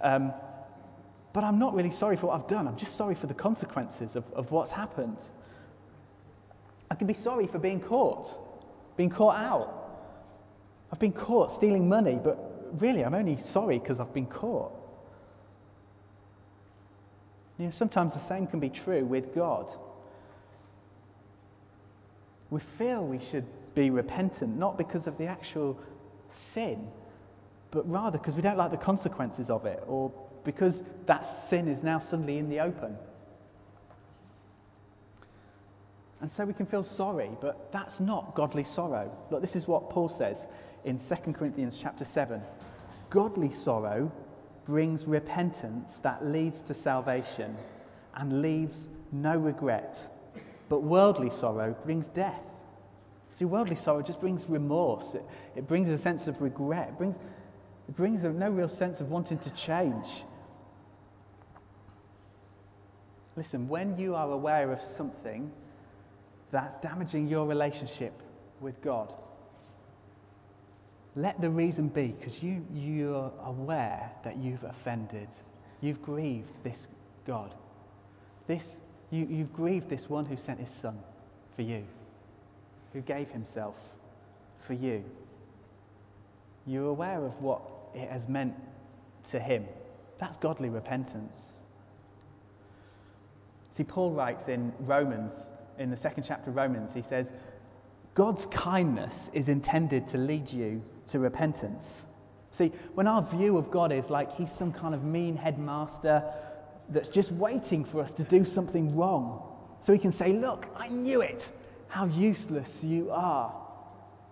Um, 0.02 0.34
but 1.34 1.44
I'm 1.44 1.60
not 1.60 1.76
really 1.76 1.92
sorry 1.92 2.16
for 2.16 2.28
what 2.28 2.42
I've 2.42 2.48
done. 2.48 2.68
I'm 2.68 2.78
just 2.78 2.96
sorry 2.96 3.14
for 3.14 3.28
the 3.28 3.34
consequences 3.34 4.16
of, 4.16 4.24
of 4.34 4.52
what's 4.52 4.72
happened. 4.72 5.18
I 6.90 6.96
can 6.96 7.06
be 7.06 7.14
sorry 7.14 7.46
for 7.48 7.60
being 7.60 7.82
caught, 7.82 8.96
being 8.96 9.10
caught 9.10 9.36
out. 9.36 9.74
I've 10.92 11.00
been 11.00 11.12
caught 11.12 11.52
stealing 11.52 11.90
money, 11.90 12.18
but 12.24 12.57
really, 12.74 13.04
I'm 13.04 13.14
only 13.14 13.38
sorry 13.42 13.80
because 13.80 14.00
I've 14.00 14.14
been 14.14 14.26
caught. 14.26 14.72
You 17.58 17.66
know, 17.66 17.72
sometimes 17.72 18.14
the 18.14 18.20
same 18.20 18.48
can 18.48 18.60
be 18.60 18.70
true 18.70 19.04
with 19.04 19.34
God. 19.34 19.68
We 22.50 22.60
feel 22.60 23.04
we 23.04 23.20
should 23.20 23.46
be 23.76 23.90
repentant, 23.90 24.58
not 24.58 24.78
because 24.78 25.08
of 25.08 25.18
the 25.18 25.26
actual 25.26 25.80
sin, 26.54 26.88
but 27.72 27.90
rather 27.90 28.18
because 28.18 28.36
we 28.36 28.42
don't 28.42 28.58
like 28.58 28.72
the 28.72 28.78
consequences 28.78 29.50
of 29.50 29.66
it, 29.66 29.84
or 29.88 30.12
because 30.44 30.84
that 31.08 31.50
sin 31.50 31.68
is 31.68 31.84
now 31.84 32.00
suddenly 32.00 32.38
in 32.38 32.50
the 32.50 32.60
open. 32.60 32.96
And 36.22 36.32
so 36.32 36.46
we 36.46 36.54
can 36.54 36.66
feel 36.66 36.84
sorry, 36.84 37.30
but 37.42 37.72
that's 37.72 38.00
not 38.00 38.34
godly 38.34 38.64
sorrow. 38.64 39.12
Look, 39.30 39.42
this 39.42 39.56
is 39.56 39.68
what 39.68 39.90
Paul 39.90 40.10
says 40.10 40.48
in 40.84 40.98
2 40.98 41.34
Corinthians 41.34 41.78
chapter 41.80 42.06
7. 42.06 42.42
Godly 43.10 43.52
sorrow 43.52 44.12
brings 44.66 45.06
repentance 45.06 45.94
that 46.02 46.26
leads 46.26 46.60
to 46.64 46.74
salvation 46.74 47.56
and 48.16 48.42
leaves 48.42 48.88
no 49.12 49.38
regret. 49.38 49.98
But 50.70 50.84
worldly 50.84 51.30
sorrow 51.30 51.76
brings 51.84 52.08
death. 52.08 52.42
See, 53.36 53.46
worldly 53.46 53.76
sorrow 53.76 54.02
just 54.02 54.20
brings 54.20 54.50
remorse. 54.50 55.14
It, 55.14 55.24
it 55.56 55.68
brings 55.68 55.90
a 55.90 55.98
sense 55.98 56.28
of 56.28 56.42
regret. 56.42 56.90
It 56.90 56.98
brings, 56.98 57.16
it 57.88 57.96
brings 57.96 58.24
a, 58.24 58.30
no 58.30 58.50
real 58.50 58.68
sense 58.68 59.00
of 59.00 59.10
wanting 59.10 59.38
to 59.40 59.50
change. 59.52 60.08
Listen, 63.36 63.70
when 63.70 63.98
you 63.98 64.16
are 64.16 64.32
aware 64.32 64.72
of 64.72 64.82
something 64.82 65.52
that's 66.52 66.74
damaging 66.76 67.28
your 67.28 67.46
relationship 67.46 68.20
with 68.60 68.82
God, 68.82 69.14
let 71.18 71.42
the 71.42 71.50
reason 71.50 71.88
be 71.88 72.10
because 72.10 72.44
you, 72.44 72.64
you're 72.76 73.32
aware 73.44 74.12
that 74.24 74.38
you've 74.38 74.64
offended. 74.64 75.28
You've 75.82 76.02
grieved 76.04 76.52
this 76.64 76.86
God. 77.26 77.56
This, 78.46 78.64
you, 79.10 79.26
you've 79.28 79.52
grieved 79.52 79.90
this 79.90 80.08
one 80.10 80.26
who 80.26 80.38
sent 80.38 80.60
his 80.60 80.70
son 80.80 81.00
for 81.56 81.64
you, 81.64 81.84
who 82.94 83.02
gave 83.02 83.32
himself 83.32 83.76
for 84.60 84.74
you. 84.74 85.04
You're 86.68 86.90
aware 86.90 87.26
of 87.26 87.42
what 87.42 87.62
it 87.96 88.10
has 88.12 88.28
meant 88.28 88.54
to 89.32 89.40
him. 89.40 89.66
That's 90.20 90.38
godly 90.38 90.70
repentance. 90.70 91.40
See, 93.72 93.84
Paul 93.84 94.12
writes 94.12 94.50
in 94.50 94.72
Romans, 94.82 95.34
in 95.80 95.90
the 95.90 95.98
second 95.98 96.26
chapter 96.28 96.52
of 96.52 96.56
Romans, 96.56 96.92
he 96.94 97.02
says, 97.02 97.32
God's 98.14 98.46
kindness 98.48 99.32
is 99.34 99.50
intended 99.50 100.06
to 100.08 100.20
lead 100.20 100.52
you 100.52 100.84
to 101.08 101.20
repentance. 101.20 102.06
See, 102.52 102.72
when 102.96 103.08
our 103.08 103.22
view 103.22 103.58
of 103.58 103.70
God 103.70 103.92
is 103.92 104.10
like 104.10 104.36
he's 104.36 104.50
some 104.58 104.74
kind 104.74 104.96
of 104.96 105.04
mean 105.04 105.36
headmaster 105.36 106.24
that's 106.90 107.10
just 107.10 107.32
waiting 107.32 107.86
for 107.86 108.02
us 108.02 108.12
to 108.14 108.24
do 108.24 108.46
something 108.46 108.96
wrong, 108.96 109.44
so 109.82 109.94
he 109.94 110.00
can 110.00 110.12
say, 110.12 110.34
Look, 110.34 110.66
I 110.76 110.88
knew 110.88 111.22
it, 111.22 111.48
how 111.88 112.06
useless 112.06 112.70
you 112.82 113.10
are, 113.12 113.54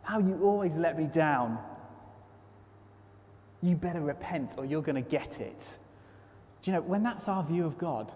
how 0.02 0.20
you 0.20 0.40
always 0.42 0.74
let 0.76 0.98
me 0.98 1.06
down. 1.06 1.60
You 3.62 3.76
better 3.76 4.02
repent 4.02 4.56
or 4.58 4.66
you're 4.66 4.82
going 4.82 5.02
to 5.02 5.10
get 5.10 5.40
it. 5.40 5.60
Do 6.62 6.72
you 6.72 6.74
know, 6.74 6.82
when 6.82 7.04
that's 7.04 7.28
our 7.28 7.44
view 7.44 7.66
of 7.66 7.78
God, 7.78 8.12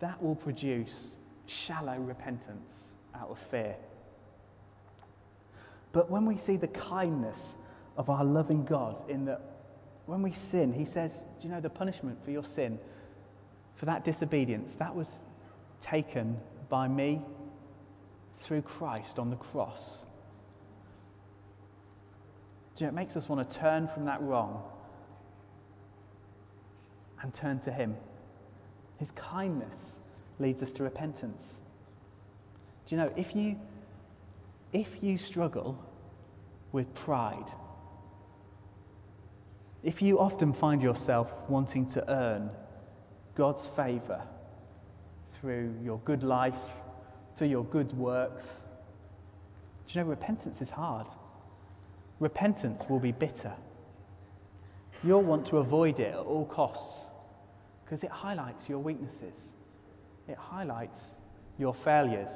that 0.00 0.22
will 0.22 0.34
produce 0.34 1.16
shallow 1.46 1.96
repentance 1.98 2.94
out 3.14 3.30
of 3.30 3.38
fear. 3.50 3.76
But 5.92 6.10
when 6.10 6.26
we 6.26 6.36
see 6.36 6.56
the 6.56 6.68
kindness 6.68 7.54
of 7.96 8.10
our 8.10 8.24
loving 8.24 8.64
God 8.64 9.08
in 9.08 9.24
that 9.26 9.40
when 10.06 10.22
we 10.22 10.32
sin, 10.32 10.72
He 10.72 10.84
says, 10.84 11.12
Do 11.40 11.48
you 11.48 11.54
know 11.54 11.60
the 11.60 11.70
punishment 11.70 12.24
for 12.24 12.30
your 12.30 12.44
sin, 12.44 12.78
for 13.74 13.86
that 13.86 14.04
disobedience, 14.04 14.74
that 14.78 14.94
was 14.94 15.08
taken 15.80 16.38
by 16.68 16.88
me 16.88 17.20
through 18.40 18.62
Christ 18.62 19.18
on 19.18 19.30
the 19.30 19.36
cross. 19.36 19.98
Do 22.76 22.84
you 22.84 22.86
know, 22.86 22.92
it 22.92 22.94
makes 22.94 23.16
us 23.16 23.28
want 23.28 23.48
to 23.48 23.58
turn 23.58 23.88
from 23.88 24.04
that 24.04 24.20
wrong 24.22 24.62
and 27.22 27.32
turn 27.32 27.60
to 27.60 27.72
Him. 27.72 27.96
His 28.98 29.10
kindness 29.12 29.74
leads 30.38 30.62
us 30.62 30.72
to 30.72 30.82
repentance. 30.82 31.60
Do 32.86 32.94
you 32.94 33.00
know, 33.00 33.12
if 33.16 33.34
you, 33.34 33.56
if 34.72 35.02
you 35.02 35.16
struggle 35.18 35.78
with 36.72 36.92
pride, 36.94 37.50
if 39.86 40.02
you 40.02 40.18
often 40.18 40.52
find 40.52 40.82
yourself 40.82 41.32
wanting 41.48 41.86
to 41.86 42.10
earn 42.10 42.50
God's 43.36 43.68
favour 43.68 44.20
through 45.40 45.76
your 45.80 46.00
good 46.00 46.24
life, 46.24 46.58
through 47.38 47.46
your 47.46 47.64
good 47.66 47.92
works, 47.92 48.44
do 49.86 49.92
you 49.96 50.00
know 50.00 50.10
repentance 50.10 50.60
is 50.60 50.70
hard? 50.70 51.06
Repentance 52.18 52.82
will 52.88 52.98
be 52.98 53.12
bitter. 53.12 53.52
You'll 55.04 55.22
want 55.22 55.46
to 55.46 55.58
avoid 55.58 56.00
it 56.00 56.14
at 56.14 56.18
all 56.18 56.46
costs 56.46 57.04
because 57.84 58.02
it 58.02 58.10
highlights 58.10 58.68
your 58.68 58.80
weaknesses, 58.80 59.34
it 60.26 60.36
highlights 60.36 61.14
your 61.58 61.72
failures. 61.72 62.30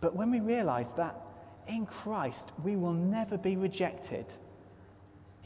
But 0.00 0.14
when 0.14 0.30
we 0.30 0.38
realize 0.38 0.92
that 0.96 1.20
in 1.66 1.84
Christ 1.84 2.52
we 2.62 2.76
will 2.76 2.92
never 2.92 3.36
be 3.36 3.56
rejected, 3.56 4.26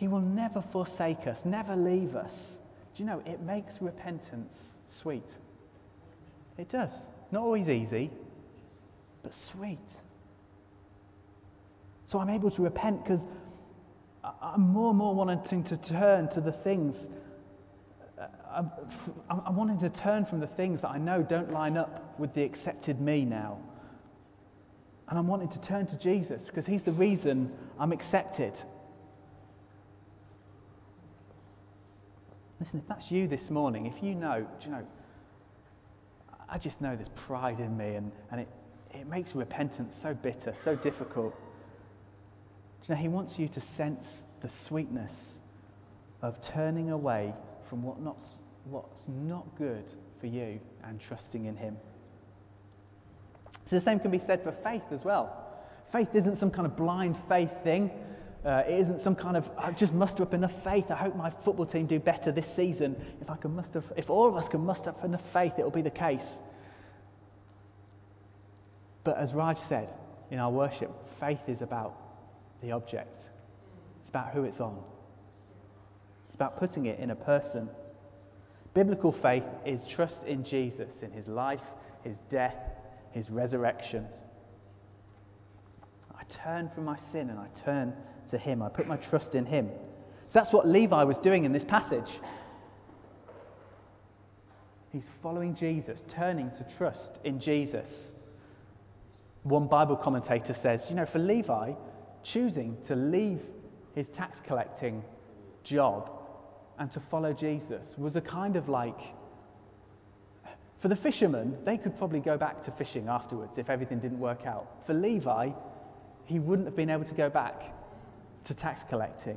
He 0.00 0.08
will 0.08 0.22
never 0.22 0.62
forsake 0.62 1.26
us, 1.26 1.44
never 1.44 1.76
leave 1.76 2.16
us. 2.16 2.56
Do 2.96 3.02
you 3.02 3.06
know, 3.06 3.22
it 3.26 3.42
makes 3.42 3.82
repentance 3.82 4.72
sweet. 4.88 5.28
It 6.56 6.70
does. 6.70 6.88
Not 7.30 7.42
always 7.42 7.68
easy, 7.68 8.10
but 9.22 9.34
sweet. 9.34 9.78
So 12.06 12.18
I'm 12.18 12.30
able 12.30 12.50
to 12.50 12.62
repent 12.62 13.04
because 13.04 13.20
I'm 14.40 14.62
more 14.62 14.88
and 14.88 14.98
more 14.98 15.14
wanting 15.14 15.64
to 15.64 15.76
turn 15.76 16.30
to 16.30 16.40
the 16.40 16.52
things. 16.52 17.06
Uh, 18.18 18.24
I'm, 18.50 18.70
I'm 19.28 19.54
wanting 19.54 19.80
to 19.80 19.90
turn 19.90 20.24
from 20.24 20.40
the 20.40 20.46
things 20.46 20.80
that 20.80 20.92
I 20.92 20.96
know 20.96 21.22
don't 21.22 21.52
line 21.52 21.76
up 21.76 22.18
with 22.18 22.32
the 22.32 22.42
accepted 22.42 23.02
me 23.02 23.26
now. 23.26 23.58
And 25.10 25.18
I'm 25.18 25.26
wanting 25.26 25.50
to 25.50 25.60
turn 25.60 25.86
to 25.88 25.98
Jesus 25.98 26.46
because 26.46 26.64
he's 26.64 26.84
the 26.84 26.92
reason 26.92 27.52
I'm 27.78 27.92
accepted. 27.92 28.58
Listen, 32.60 32.78
if 32.78 32.86
that's 32.86 33.10
you 33.10 33.26
this 33.26 33.48
morning, 33.48 33.86
if 33.86 34.02
you 34.02 34.14
know, 34.14 34.46
do 34.60 34.66
you 34.66 34.70
know, 34.70 34.86
I 36.48 36.58
just 36.58 36.80
know 36.80 36.94
there's 36.94 37.08
pride 37.08 37.58
in 37.58 37.76
me 37.76 37.94
and, 37.94 38.12
and 38.30 38.42
it, 38.42 38.48
it 38.92 39.08
makes 39.08 39.34
repentance 39.34 39.96
so 40.00 40.12
bitter, 40.12 40.54
so 40.62 40.76
difficult. 40.76 41.34
Do 42.82 42.92
you 42.92 42.94
know, 42.94 43.00
he 43.00 43.08
wants 43.08 43.38
you 43.38 43.48
to 43.48 43.60
sense 43.60 44.24
the 44.42 44.48
sweetness 44.48 45.38
of 46.20 46.40
turning 46.42 46.90
away 46.90 47.32
from 47.68 47.82
what 47.82 48.00
not, 48.00 48.20
what's 48.64 49.08
not 49.08 49.46
good 49.56 49.84
for 50.20 50.26
you 50.26 50.60
and 50.84 51.00
trusting 51.00 51.46
in 51.46 51.56
him. 51.56 51.78
So 53.64 53.76
the 53.76 53.82
same 53.82 54.00
can 54.00 54.10
be 54.10 54.18
said 54.18 54.42
for 54.42 54.52
faith 54.52 54.82
as 54.90 55.04
well. 55.04 55.46
Faith 55.92 56.14
isn't 56.14 56.36
some 56.36 56.50
kind 56.50 56.66
of 56.66 56.76
blind 56.76 57.16
faith 57.28 57.50
thing. 57.64 57.90
Uh, 58.44 58.62
it 58.66 58.80
isn't 58.80 59.02
some 59.02 59.14
kind 59.14 59.36
of, 59.36 59.48
I 59.58 59.70
just 59.72 59.92
muster 59.92 60.22
up 60.22 60.32
enough 60.32 60.52
faith. 60.64 60.90
I 60.90 60.96
hope 60.96 61.14
my 61.14 61.30
football 61.44 61.66
team 61.66 61.86
do 61.86 61.98
better 61.98 62.32
this 62.32 62.46
season. 62.56 62.96
If 63.20 63.28
I 63.28 63.36
can 63.36 63.54
muster, 63.54 63.82
if 63.96 64.08
all 64.08 64.26
of 64.26 64.36
us 64.36 64.48
can 64.48 64.64
muster 64.64 64.90
up 64.90 65.04
enough 65.04 65.22
faith, 65.32 65.54
it'll 65.58 65.70
be 65.70 65.82
the 65.82 65.90
case. 65.90 66.38
But 69.04 69.18
as 69.18 69.34
Raj 69.34 69.58
said 69.68 69.88
in 70.30 70.38
our 70.38 70.50
worship, 70.50 70.90
faith 71.18 71.48
is 71.48 71.60
about 71.60 71.94
the 72.62 72.72
object. 72.72 73.24
It's 74.00 74.08
about 74.08 74.32
who 74.32 74.44
it's 74.44 74.60
on. 74.60 74.78
It's 76.28 76.34
about 76.34 76.58
putting 76.58 76.86
it 76.86 76.98
in 76.98 77.10
a 77.10 77.16
person. 77.16 77.68
Biblical 78.72 79.12
faith 79.12 79.44
is 79.66 79.84
trust 79.84 80.24
in 80.24 80.44
Jesus, 80.44 81.02
in 81.02 81.10
his 81.12 81.28
life, 81.28 81.60
his 82.04 82.16
death, 82.30 82.56
his 83.12 83.28
resurrection. 83.28 84.06
Turn 86.30 86.70
from 86.70 86.84
my 86.84 86.96
sin 87.12 87.28
and 87.28 87.38
I 87.38 87.48
turn 87.48 87.92
to 88.30 88.38
him. 88.38 88.62
I 88.62 88.68
put 88.68 88.86
my 88.86 88.96
trust 88.96 89.34
in 89.34 89.44
him. 89.44 89.68
So 90.28 90.32
that's 90.34 90.52
what 90.52 90.66
Levi 90.66 91.02
was 91.04 91.18
doing 91.18 91.44
in 91.44 91.52
this 91.52 91.64
passage. 91.64 92.20
He's 94.92 95.08
following 95.22 95.54
Jesus, 95.54 96.04
turning 96.08 96.50
to 96.52 96.66
trust 96.76 97.18
in 97.24 97.40
Jesus. 97.40 98.10
One 99.42 99.66
Bible 99.66 99.96
commentator 99.96 100.54
says, 100.54 100.86
you 100.88 100.96
know, 100.96 101.06
for 101.06 101.18
Levi, 101.18 101.72
choosing 102.22 102.76
to 102.86 102.94
leave 102.94 103.40
his 103.94 104.08
tax 104.08 104.40
collecting 104.46 105.02
job 105.64 106.10
and 106.78 106.90
to 106.92 107.00
follow 107.00 107.32
Jesus 107.32 107.94
was 107.98 108.16
a 108.16 108.20
kind 108.20 108.56
of 108.56 108.68
like, 108.68 108.98
for 110.80 110.88
the 110.88 110.96
fishermen, 110.96 111.56
they 111.64 111.76
could 111.76 111.96
probably 111.96 112.20
go 112.20 112.36
back 112.38 112.62
to 112.62 112.70
fishing 112.70 113.08
afterwards 113.08 113.58
if 113.58 113.68
everything 113.68 113.98
didn't 114.00 114.18
work 114.18 114.46
out. 114.46 114.66
For 114.86 114.94
Levi, 114.94 115.50
he 116.30 116.38
wouldn't 116.38 116.68
have 116.68 116.76
been 116.76 116.90
able 116.90 117.04
to 117.04 117.14
go 117.14 117.28
back 117.28 117.60
to 118.44 118.54
tax 118.54 118.82
collecting. 118.88 119.36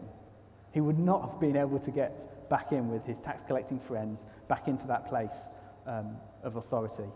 He 0.72 0.80
would 0.80 1.00
not 1.00 1.28
have 1.28 1.40
been 1.40 1.58
able 1.58 1.80
to 1.80 1.90
get 1.90 2.50
back 2.52 2.72
in 2.72 2.88
with 2.88 3.04
his 3.04 3.20
tax 3.20 3.42
collecting 3.48 3.80
friends, 3.80 4.26
back 4.48 4.68
into 4.68 4.86
that 4.86 5.10
place 5.10 5.50
um, 5.88 6.16
of 6.44 6.56
authority. 6.56 7.10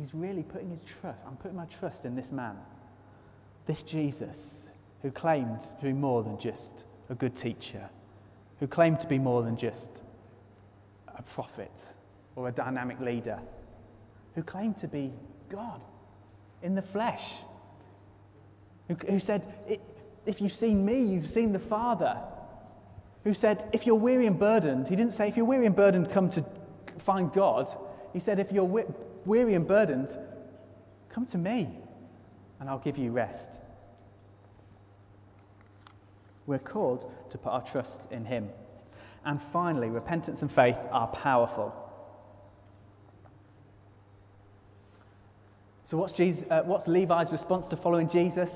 He's 0.00 0.12
really 0.12 0.42
putting 0.42 0.68
his 0.68 0.82
trust, 0.82 1.20
I'm 1.24 1.36
putting 1.36 1.56
my 1.56 1.66
trust 1.66 2.04
in 2.04 2.16
this 2.16 2.32
man, 2.32 2.56
this 3.66 3.84
Jesus, 3.84 4.36
who 5.00 5.12
claimed 5.12 5.60
to 5.78 5.84
be 5.84 5.92
more 5.92 6.24
than 6.24 6.40
just 6.40 6.72
a 7.08 7.14
good 7.14 7.36
teacher, 7.36 7.88
who 8.58 8.66
claimed 8.66 9.00
to 9.00 9.06
be 9.06 9.18
more 9.18 9.44
than 9.44 9.56
just 9.56 9.90
a 11.16 11.22
prophet 11.22 11.70
or 12.34 12.48
a 12.48 12.52
dynamic 12.52 12.98
leader, 12.98 13.38
who 14.34 14.42
claimed 14.42 14.76
to 14.78 14.88
be 14.88 15.12
God 15.52 15.80
in 16.62 16.74
the 16.74 16.82
flesh, 16.82 17.22
who, 18.88 18.94
who 18.94 19.20
said, 19.20 19.42
If 20.26 20.40
you've 20.40 20.52
seen 20.52 20.84
me, 20.84 21.02
you've 21.02 21.28
seen 21.28 21.52
the 21.52 21.58
Father. 21.58 22.18
Who 23.24 23.34
said, 23.34 23.68
If 23.72 23.86
you're 23.86 23.94
weary 23.94 24.26
and 24.26 24.38
burdened, 24.38 24.88
he 24.88 24.96
didn't 24.96 25.14
say, 25.14 25.28
If 25.28 25.36
you're 25.36 25.46
weary 25.46 25.66
and 25.66 25.76
burdened, 25.76 26.10
come 26.10 26.30
to 26.30 26.44
find 26.98 27.32
God. 27.32 27.68
He 28.12 28.20
said, 28.20 28.38
If 28.38 28.50
you're 28.50 28.84
weary 29.24 29.54
and 29.54 29.66
burdened, 29.66 30.16
come 31.10 31.26
to 31.26 31.38
me 31.38 31.68
and 32.58 32.70
I'll 32.70 32.78
give 32.78 32.96
you 32.96 33.10
rest. 33.10 33.50
We're 36.46 36.58
called 36.58 37.10
to 37.30 37.38
put 37.38 37.50
our 37.50 37.62
trust 37.62 38.00
in 38.10 38.24
Him. 38.24 38.48
And 39.24 39.40
finally, 39.52 39.88
repentance 39.88 40.42
and 40.42 40.50
faith 40.50 40.78
are 40.90 41.08
powerful. 41.08 41.74
So, 45.92 45.98
what's, 45.98 46.14
Jesus, 46.14 46.42
uh, 46.48 46.62
what's 46.62 46.88
Levi's 46.88 47.32
response 47.32 47.66
to 47.66 47.76
following 47.76 48.08
Jesus? 48.08 48.50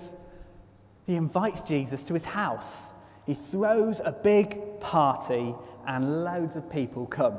He 1.05 1.17
invites 1.17 1.61
Jesus 1.61 2.03
to 2.05 2.15
his 2.15 2.25
house. 2.25 2.87
He 3.27 3.35
throws 3.35 4.01
a 4.03 4.11
big 4.11 4.81
party, 4.81 5.55
and 5.87 6.25
loads 6.25 6.57
of 6.57 6.73
people 6.73 7.05
come. 7.05 7.35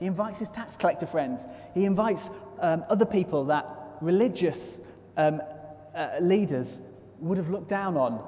He 0.00 0.06
invites 0.06 0.38
his 0.38 0.48
tax 0.48 0.74
collector 0.78 1.04
friends. 1.04 1.42
He 1.74 1.84
invites 1.84 2.30
um, 2.60 2.82
other 2.88 3.04
people 3.04 3.44
that 3.44 3.68
religious 4.00 4.78
um, 5.18 5.42
uh, 5.94 6.12
leaders 6.18 6.80
would 7.18 7.36
have 7.36 7.50
looked 7.50 7.68
down 7.68 7.98
on. 7.98 8.24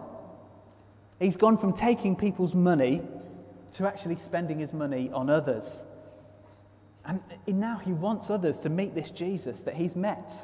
He's 1.21 1.39
gone 1.39 1.57
from 1.57 1.73
taking 1.73 2.17
people's 2.17 2.55
money 2.55 3.01
to 3.77 3.87
actually 3.87 4.17
spending 4.17 4.59
his 4.59 4.75
money 4.75 5.11
on 5.15 5.31
others. 5.31 5.85
And 7.07 7.23
now 7.47 7.79
he 7.79 7.95
wants 7.95 8.29
others 8.29 8.59
to 8.59 8.69
meet 8.69 8.95
this 8.95 9.09
Jesus 9.09 9.63
that 9.63 9.73
he's 9.73 9.97
met. 9.97 10.35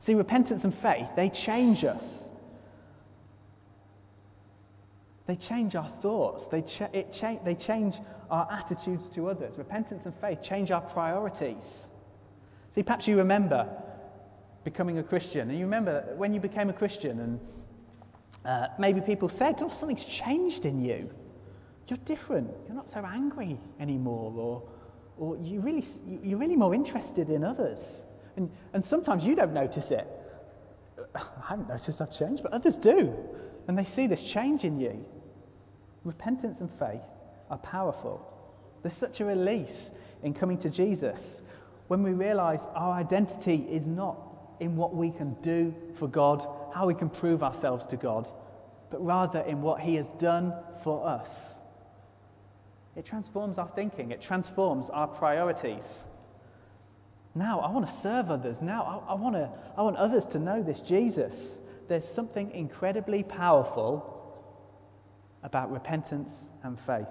See, 0.00 0.14
repentance 0.14 0.64
and 0.64 0.74
faith, 0.74 1.08
they 1.14 1.28
change 1.28 1.84
us. 1.84 2.24
They 5.26 5.36
change 5.36 5.76
our 5.76 5.88
thoughts, 6.02 6.48
they, 6.48 6.62
cha- 6.62 6.88
they 6.90 7.54
change 7.54 7.96
our 8.30 8.48
attitudes 8.50 9.08
to 9.10 9.28
others. 9.28 9.58
Repentance 9.58 10.06
and 10.06 10.14
faith 10.16 10.42
change 10.42 10.70
our 10.70 10.80
priorities. 10.80 11.84
See, 12.74 12.82
perhaps 12.82 13.06
you 13.06 13.16
remember 13.16 13.68
becoming 14.64 14.98
a 14.98 15.02
Christian, 15.02 15.50
and 15.50 15.58
you 15.58 15.64
remember 15.64 16.04
when 16.16 16.34
you 16.34 16.40
became 16.40 16.70
a 16.70 16.72
Christian, 16.72 17.20
and 17.20 17.40
uh, 18.44 18.68
maybe 18.78 19.00
people 19.00 19.28
said, 19.28 19.60
Oh, 19.60 19.68
something's 19.68 20.04
changed 20.04 20.64
in 20.64 20.84
you. 20.84 21.10
You're 21.88 21.98
different. 22.04 22.50
You're 22.66 22.76
not 22.76 22.88
so 22.88 23.04
angry 23.04 23.58
anymore, 23.78 24.32
or, 24.36 24.62
or 25.18 25.36
you 25.42 25.60
really, 25.60 25.86
you're 26.22 26.38
really 26.38 26.56
more 26.56 26.74
interested 26.74 27.30
in 27.30 27.44
others. 27.44 28.04
And, 28.40 28.50
and 28.72 28.82
sometimes 28.82 29.24
you 29.24 29.36
don't 29.36 29.52
notice 29.52 29.90
it. 29.90 30.08
I 31.14 31.20
haven't 31.46 31.68
noticed 31.68 32.00
I've 32.00 32.10
changed, 32.10 32.42
but 32.42 32.52
others 32.52 32.76
do. 32.76 33.14
And 33.68 33.76
they 33.76 33.84
see 33.84 34.06
this 34.06 34.22
change 34.22 34.64
in 34.64 34.80
you. 34.80 35.04
Repentance 36.04 36.60
and 36.60 36.70
faith 36.78 37.02
are 37.50 37.58
powerful. 37.58 38.26
There's 38.82 38.96
such 38.96 39.20
a 39.20 39.26
release 39.26 39.90
in 40.22 40.32
coming 40.32 40.56
to 40.58 40.70
Jesus 40.70 41.42
when 41.88 42.02
we 42.02 42.12
realize 42.12 42.60
our 42.74 42.94
identity 42.94 43.66
is 43.70 43.86
not 43.86 44.16
in 44.60 44.74
what 44.74 44.94
we 44.94 45.10
can 45.10 45.34
do 45.42 45.74
for 45.98 46.08
God, 46.08 46.46
how 46.72 46.86
we 46.86 46.94
can 46.94 47.10
prove 47.10 47.42
ourselves 47.42 47.84
to 47.86 47.96
God, 47.96 48.26
but 48.90 49.04
rather 49.04 49.40
in 49.40 49.60
what 49.60 49.82
He 49.82 49.96
has 49.96 50.08
done 50.18 50.54
for 50.82 51.06
us. 51.06 51.30
It 52.96 53.04
transforms 53.04 53.58
our 53.58 53.68
thinking, 53.74 54.12
it 54.12 54.22
transforms 54.22 54.88
our 54.88 55.08
priorities. 55.08 55.84
Now, 57.34 57.60
I 57.60 57.70
want 57.70 57.86
to 57.86 57.92
serve 58.00 58.30
others. 58.30 58.60
Now, 58.60 59.04
I, 59.08 59.12
I, 59.12 59.14
want, 59.14 59.36
to, 59.36 59.48
I 59.76 59.82
want 59.82 59.96
others 59.96 60.26
to 60.26 60.38
know 60.38 60.62
this 60.62 60.80
Jesus. 60.80 61.58
There's 61.88 62.06
something 62.08 62.50
incredibly 62.52 63.22
powerful 63.22 64.16
about 65.42 65.72
repentance 65.72 66.34
and 66.62 66.78
faith. 66.80 67.06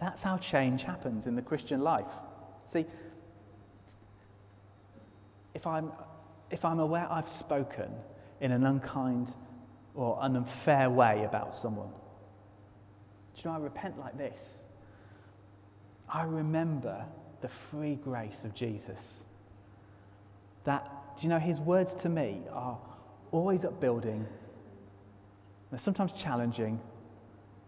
That's 0.00 0.22
how 0.22 0.36
change 0.38 0.82
happens 0.82 1.26
in 1.26 1.36
the 1.36 1.42
Christian 1.42 1.80
life. 1.80 2.06
See, 2.66 2.86
if 5.54 5.66
I'm, 5.66 5.92
if 6.50 6.64
I'm 6.64 6.80
aware 6.80 7.06
I've 7.10 7.28
spoken 7.28 7.90
in 8.40 8.50
an 8.50 8.64
unkind 8.64 9.32
or 9.94 10.18
an 10.22 10.36
unfair 10.36 10.90
way 10.90 11.24
about 11.24 11.54
someone, 11.54 11.90
do 13.34 13.42
you 13.42 13.50
know, 13.50 13.56
I 13.56 13.60
repent 13.60 13.98
like 13.98 14.16
this. 14.16 14.62
I 16.08 16.24
remember 16.24 17.04
the 17.42 17.48
free 17.48 17.96
grace 17.96 18.44
of 18.44 18.54
Jesus. 18.54 19.00
That, 20.64 20.88
do 21.16 21.24
you 21.24 21.28
know, 21.28 21.38
his 21.38 21.58
words 21.58 21.92
to 22.02 22.08
me 22.08 22.40
are 22.52 22.78
always 23.32 23.64
upbuilding. 23.64 24.26
They're 25.70 25.80
sometimes 25.80 26.12
challenging, 26.12 26.80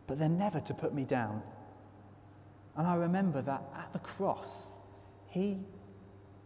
but 0.07 0.19
they're 0.19 0.29
never 0.29 0.61
to 0.61 0.75
put 0.75 0.95
me 0.95 1.05
down. 1.05 1.43
And 2.77 2.87
I 2.87 2.95
remember 2.95 3.43
that 3.43 3.63
at 3.77 3.93
the 3.93 3.99
cross, 3.99 4.49
he 5.29 5.59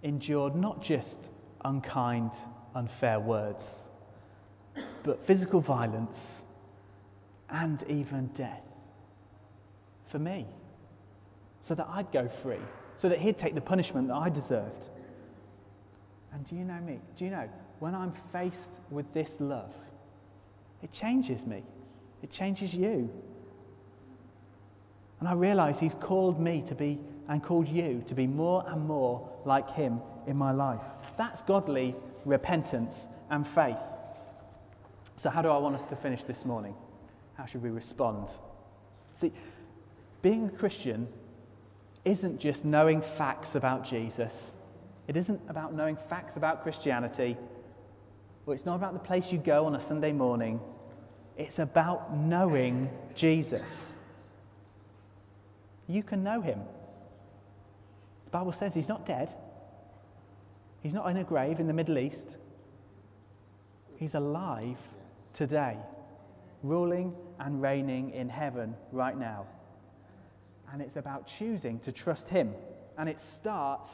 endured 0.03 0.57
not 0.57 0.83
just 0.83 1.19
unkind, 1.64 2.31
unfair 2.75 3.21
words, 3.21 3.64
but 5.03 5.25
physical 5.25 5.61
violence 5.61 6.41
and 7.51 7.83
even 7.88 8.29
death 8.29 8.62
for 10.07 10.19
me, 10.19 10.47
so 11.61 11.75
that 11.75 11.87
I'd 11.91 12.11
go 12.12 12.29
free 12.43 12.61
so 12.98 13.08
that 13.08 13.18
he'd 13.20 13.38
take 13.38 13.54
the 13.54 13.61
punishment 13.61 14.08
that 14.08 14.16
I 14.16 14.28
deserved. 14.28 14.84
And 16.32 16.46
do 16.46 16.56
you 16.56 16.64
know 16.64 16.80
me? 16.80 16.98
Do 17.16 17.24
you 17.24 17.30
know, 17.30 17.48
when 17.78 17.94
I'm 17.94 18.12
faced 18.32 18.80
with 18.90 19.12
this 19.14 19.30
love, 19.38 19.72
it 20.82 20.92
changes 20.92 21.46
me, 21.46 21.62
it 22.22 22.30
changes 22.30 22.74
you. 22.74 23.08
And 25.20 25.28
I 25.28 25.32
realize 25.32 25.80
he's 25.80 25.94
called 25.94 26.40
me 26.40 26.62
to 26.68 26.74
be, 26.74 26.98
and 27.28 27.42
called 27.42 27.68
you 27.68 28.04
to 28.06 28.14
be 28.14 28.26
more 28.26 28.64
and 28.68 28.87
more 28.87 29.28
like 29.44 29.70
him 29.74 30.00
in 30.26 30.37
my 30.37 30.52
life. 30.52 30.82
That's 31.16 31.42
godly 31.42 31.94
repentance 32.24 33.06
and 33.30 33.46
faith. 33.46 33.78
So, 35.16 35.30
how 35.30 35.42
do 35.42 35.48
I 35.48 35.58
want 35.58 35.74
us 35.74 35.87
to 35.87 35.96
finish 35.96 36.22
this 36.22 36.44
morning? 36.44 36.74
How 37.34 37.44
should 37.46 37.62
we 37.62 37.70
respond? 37.70 38.28
See, 39.20 39.32
being 40.22 40.46
a 40.46 40.50
Christian 40.50 41.08
isn't 42.09 42.40
just 42.40 42.64
knowing 42.64 43.03
facts 43.03 43.55
about 43.55 43.88
Jesus. 43.88 44.51
It 45.07 45.16
isn't 45.16 45.40
about 45.49 45.75
knowing 45.75 45.97
facts 46.09 46.37
about 46.37 46.62
Christianity. 46.62 47.37
Or 48.47 48.55
it's 48.55 48.66
not 48.66 48.77
about 48.77 48.94
the 48.94 48.99
place 48.99 49.31
you 49.31 49.38
go 49.38 49.66
on 49.66 49.75
a 49.75 49.81
Sunday 49.87 50.12
morning. 50.12 50.61
It's 51.37 51.59
about 51.59 52.16
knowing 52.16 52.90
Jesus. 53.14 53.92
You 55.87 56.03
can 56.03 56.23
know 56.23 56.40
him. 56.40 56.61
The 58.25 58.31
Bible 58.31 58.53
says 58.53 58.75
he's 58.75 58.88
not 58.88 59.07
dead, 59.07 59.35
he's 60.83 60.92
not 60.92 61.09
in 61.11 61.16
a 61.16 61.25
grave 61.25 61.61
in 61.61 61.66
the 61.66 61.73
Middle 61.73 61.99
East. 61.99 62.27
He's 63.97 64.14
alive 64.14 64.77
today, 65.35 65.77
ruling 66.62 67.14
and 67.40 67.62
reigning 67.62 68.11
in 68.11 68.29
heaven 68.29 68.75
right 68.92 69.16
now 69.16 69.47
and 70.72 70.83
it's 70.83 70.96
about 70.96 71.26
choosing 71.26 71.78
to 71.81 71.92
trust 71.92 72.28
Him. 72.28 72.54
And 72.96 73.09
it 73.09 73.20
starts 73.20 73.88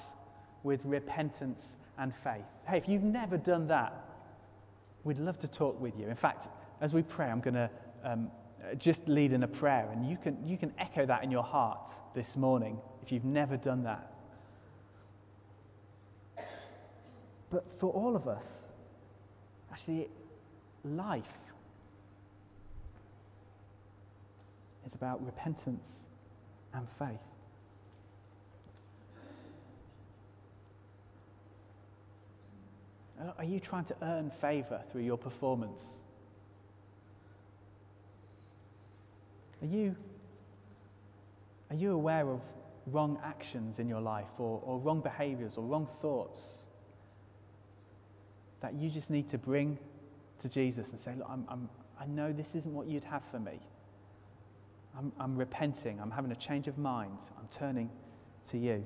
with 0.62 0.80
repentance 0.84 1.62
and 1.98 2.14
faith. 2.14 2.44
Hey, 2.66 2.78
if 2.78 2.88
you've 2.88 3.02
never 3.02 3.36
done 3.36 3.68
that, 3.68 3.94
we'd 5.04 5.18
love 5.18 5.38
to 5.40 5.48
talk 5.48 5.80
with 5.80 5.98
you. 5.98 6.08
In 6.08 6.16
fact, 6.16 6.48
as 6.80 6.94
we 6.94 7.02
pray, 7.02 7.26
I'm 7.26 7.40
going 7.40 7.54
to 7.54 7.70
um, 8.02 8.30
just 8.78 9.06
lead 9.06 9.32
in 9.32 9.42
a 9.42 9.48
prayer. 9.48 9.88
And 9.92 10.08
you 10.08 10.16
can, 10.16 10.38
you 10.46 10.56
can 10.56 10.72
echo 10.78 11.06
that 11.06 11.22
in 11.22 11.30
your 11.30 11.42
heart 11.42 11.78
this 12.14 12.36
morning 12.36 12.78
if 13.02 13.12
you've 13.12 13.24
never 13.24 13.56
done 13.56 13.82
that. 13.84 14.10
But 17.50 17.64
for 17.78 17.92
all 17.92 18.16
of 18.16 18.26
us, 18.26 18.46
actually, 19.70 20.08
life 20.84 21.22
is 24.86 24.94
about 24.94 25.24
repentance 25.24 25.88
and 26.74 26.86
faith. 26.98 27.20
Are 33.38 33.44
you 33.44 33.60
trying 33.60 33.84
to 33.86 33.96
earn 34.02 34.30
favor 34.40 34.82
through 34.90 35.02
your 35.02 35.16
performance? 35.16 35.82
Are 39.62 39.66
you, 39.66 39.96
are 41.70 41.76
you 41.76 41.92
aware 41.92 42.28
of 42.28 42.40
wrong 42.88 43.18
actions 43.24 43.78
in 43.78 43.88
your 43.88 44.00
life 44.00 44.28
or, 44.38 44.60
or 44.64 44.78
wrong 44.78 45.00
behaviors 45.00 45.52
or 45.56 45.64
wrong 45.64 45.88
thoughts 46.02 46.40
that 48.60 48.74
you 48.74 48.90
just 48.90 49.10
need 49.10 49.28
to 49.30 49.38
bring 49.38 49.78
to 50.42 50.48
Jesus 50.48 50.90
and 50.90 51.00
say, 51.00 51.14
Look, 51.16 51.28
I'm, 51.30 51.44
I'm, 51.48 51.68
I 51.98 52.06
know 52.06 52.32
this 52.32 52.54
isn't 52.54 52.74
what 52.74 52.86
you'd 52.86 53.04
have 53.04 53.22
for 53.30 53.38
me. 53.38 53.60
I'm, 54.96 55.12
I'm 55.18 55.36
repenting. 55.36 56.00
I'm 56.00 56.10
having 56.10 56.30
a 56.32 56.36
change 56.36 56.68
of 56.68 56.78
mind. 56.78 57.18
I'm 57.38 57.48
turning 57.48 57.90
to 58.50 58.58
you. 58.58 58.84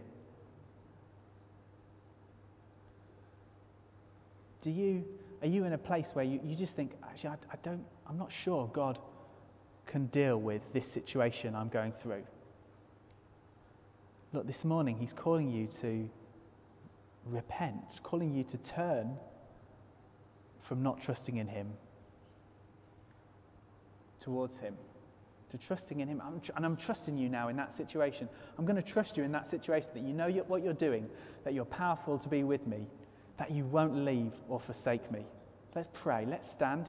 Do 4.62 4.70
you, 4.70 5.04
are 5.42 5.48
you 5.48 5.64
in 5.64 5.72
a 5.72 5.78
place 5.78 6.08
where 6.14 6.24
you, 6.24 6.40
you 6.44 6.56
just 6.56 6.74
think, 6.74 6.92
actually, 7.04 7.30
I, 7.30 7.34
I 7.52 7.56
don't, 7.62 7.84
I'm 8.08 8.18
not 8.18 8.32
sure 8.32 8.68
God 8.72 8.98
can 9.86 10.06
deal 10.06 10.38
with 10.38 10.62
this 10.72 10.90
situation 10.90 11.54
I'm 11.54 11.68
going 11.68 11.92
through? 12.02 12.24
Look, 14.32 14.46
this 14.46 14.64
morning 14.64 14.98
He's 14.98 15.12
calling 15.12 15.50
you 15.50 15.68
to 15.80 16.08
repent, 17.26 18.00
calling 18.02 18.34
you 18.34 18.44
to 18.44 18.56
turn 18.58 19.16
from 20.62 20.82
not 20.82 21.02
trusting 21.02 21.36
in 21.36 21.48
Him 21.48 21.68
towards 24.20 24.56
Him, 24.58 24.74
to 25.50 25.58
trusting 25.58 26.00
in 26.00 26.08
Him. 26.08 26.22
I'm 26.24 26.40
tr- 26.40 26.52
and 26.56 26.64
I'm 26.64 26.76
trusting 26.76 27.16
you 27.16 27.28
now 27.28 27.48
in 27.48 27.56
that 27.56 27.76
situation. 27.76 28.28
I'm 28.58 28.64
going 28.64 28.76
to 28.76 28.82
trust 28.82 29.16
you 29.16 29.24
in 29.24 29.32
that 29.32 29.48
situation 29.48 29.90
that 29.94 30.02
you 30.02 30.12
know 30.12 30.28
what 30.48 30.62
you're 30.62 30.72
doing, 30.72 31.08
that 31.44 31.54
you're 31.54 31.64
powerful 31.64 32.18
to 32.18 32.28
be 32.28 32.44
with 32.44 32.66
me, 32.66 32.86
that 33.38 33.50
you 33.50 33.64
won't 33.64 33.94
leave 33.94 34.32
or 34.48 34.60
forsake 34.60 35.10
me. 35.10 35.20
Let's 35.74 35.88
pray. 35.92 36.26
Let's 36.26 36.50
stand. 36.50 36.87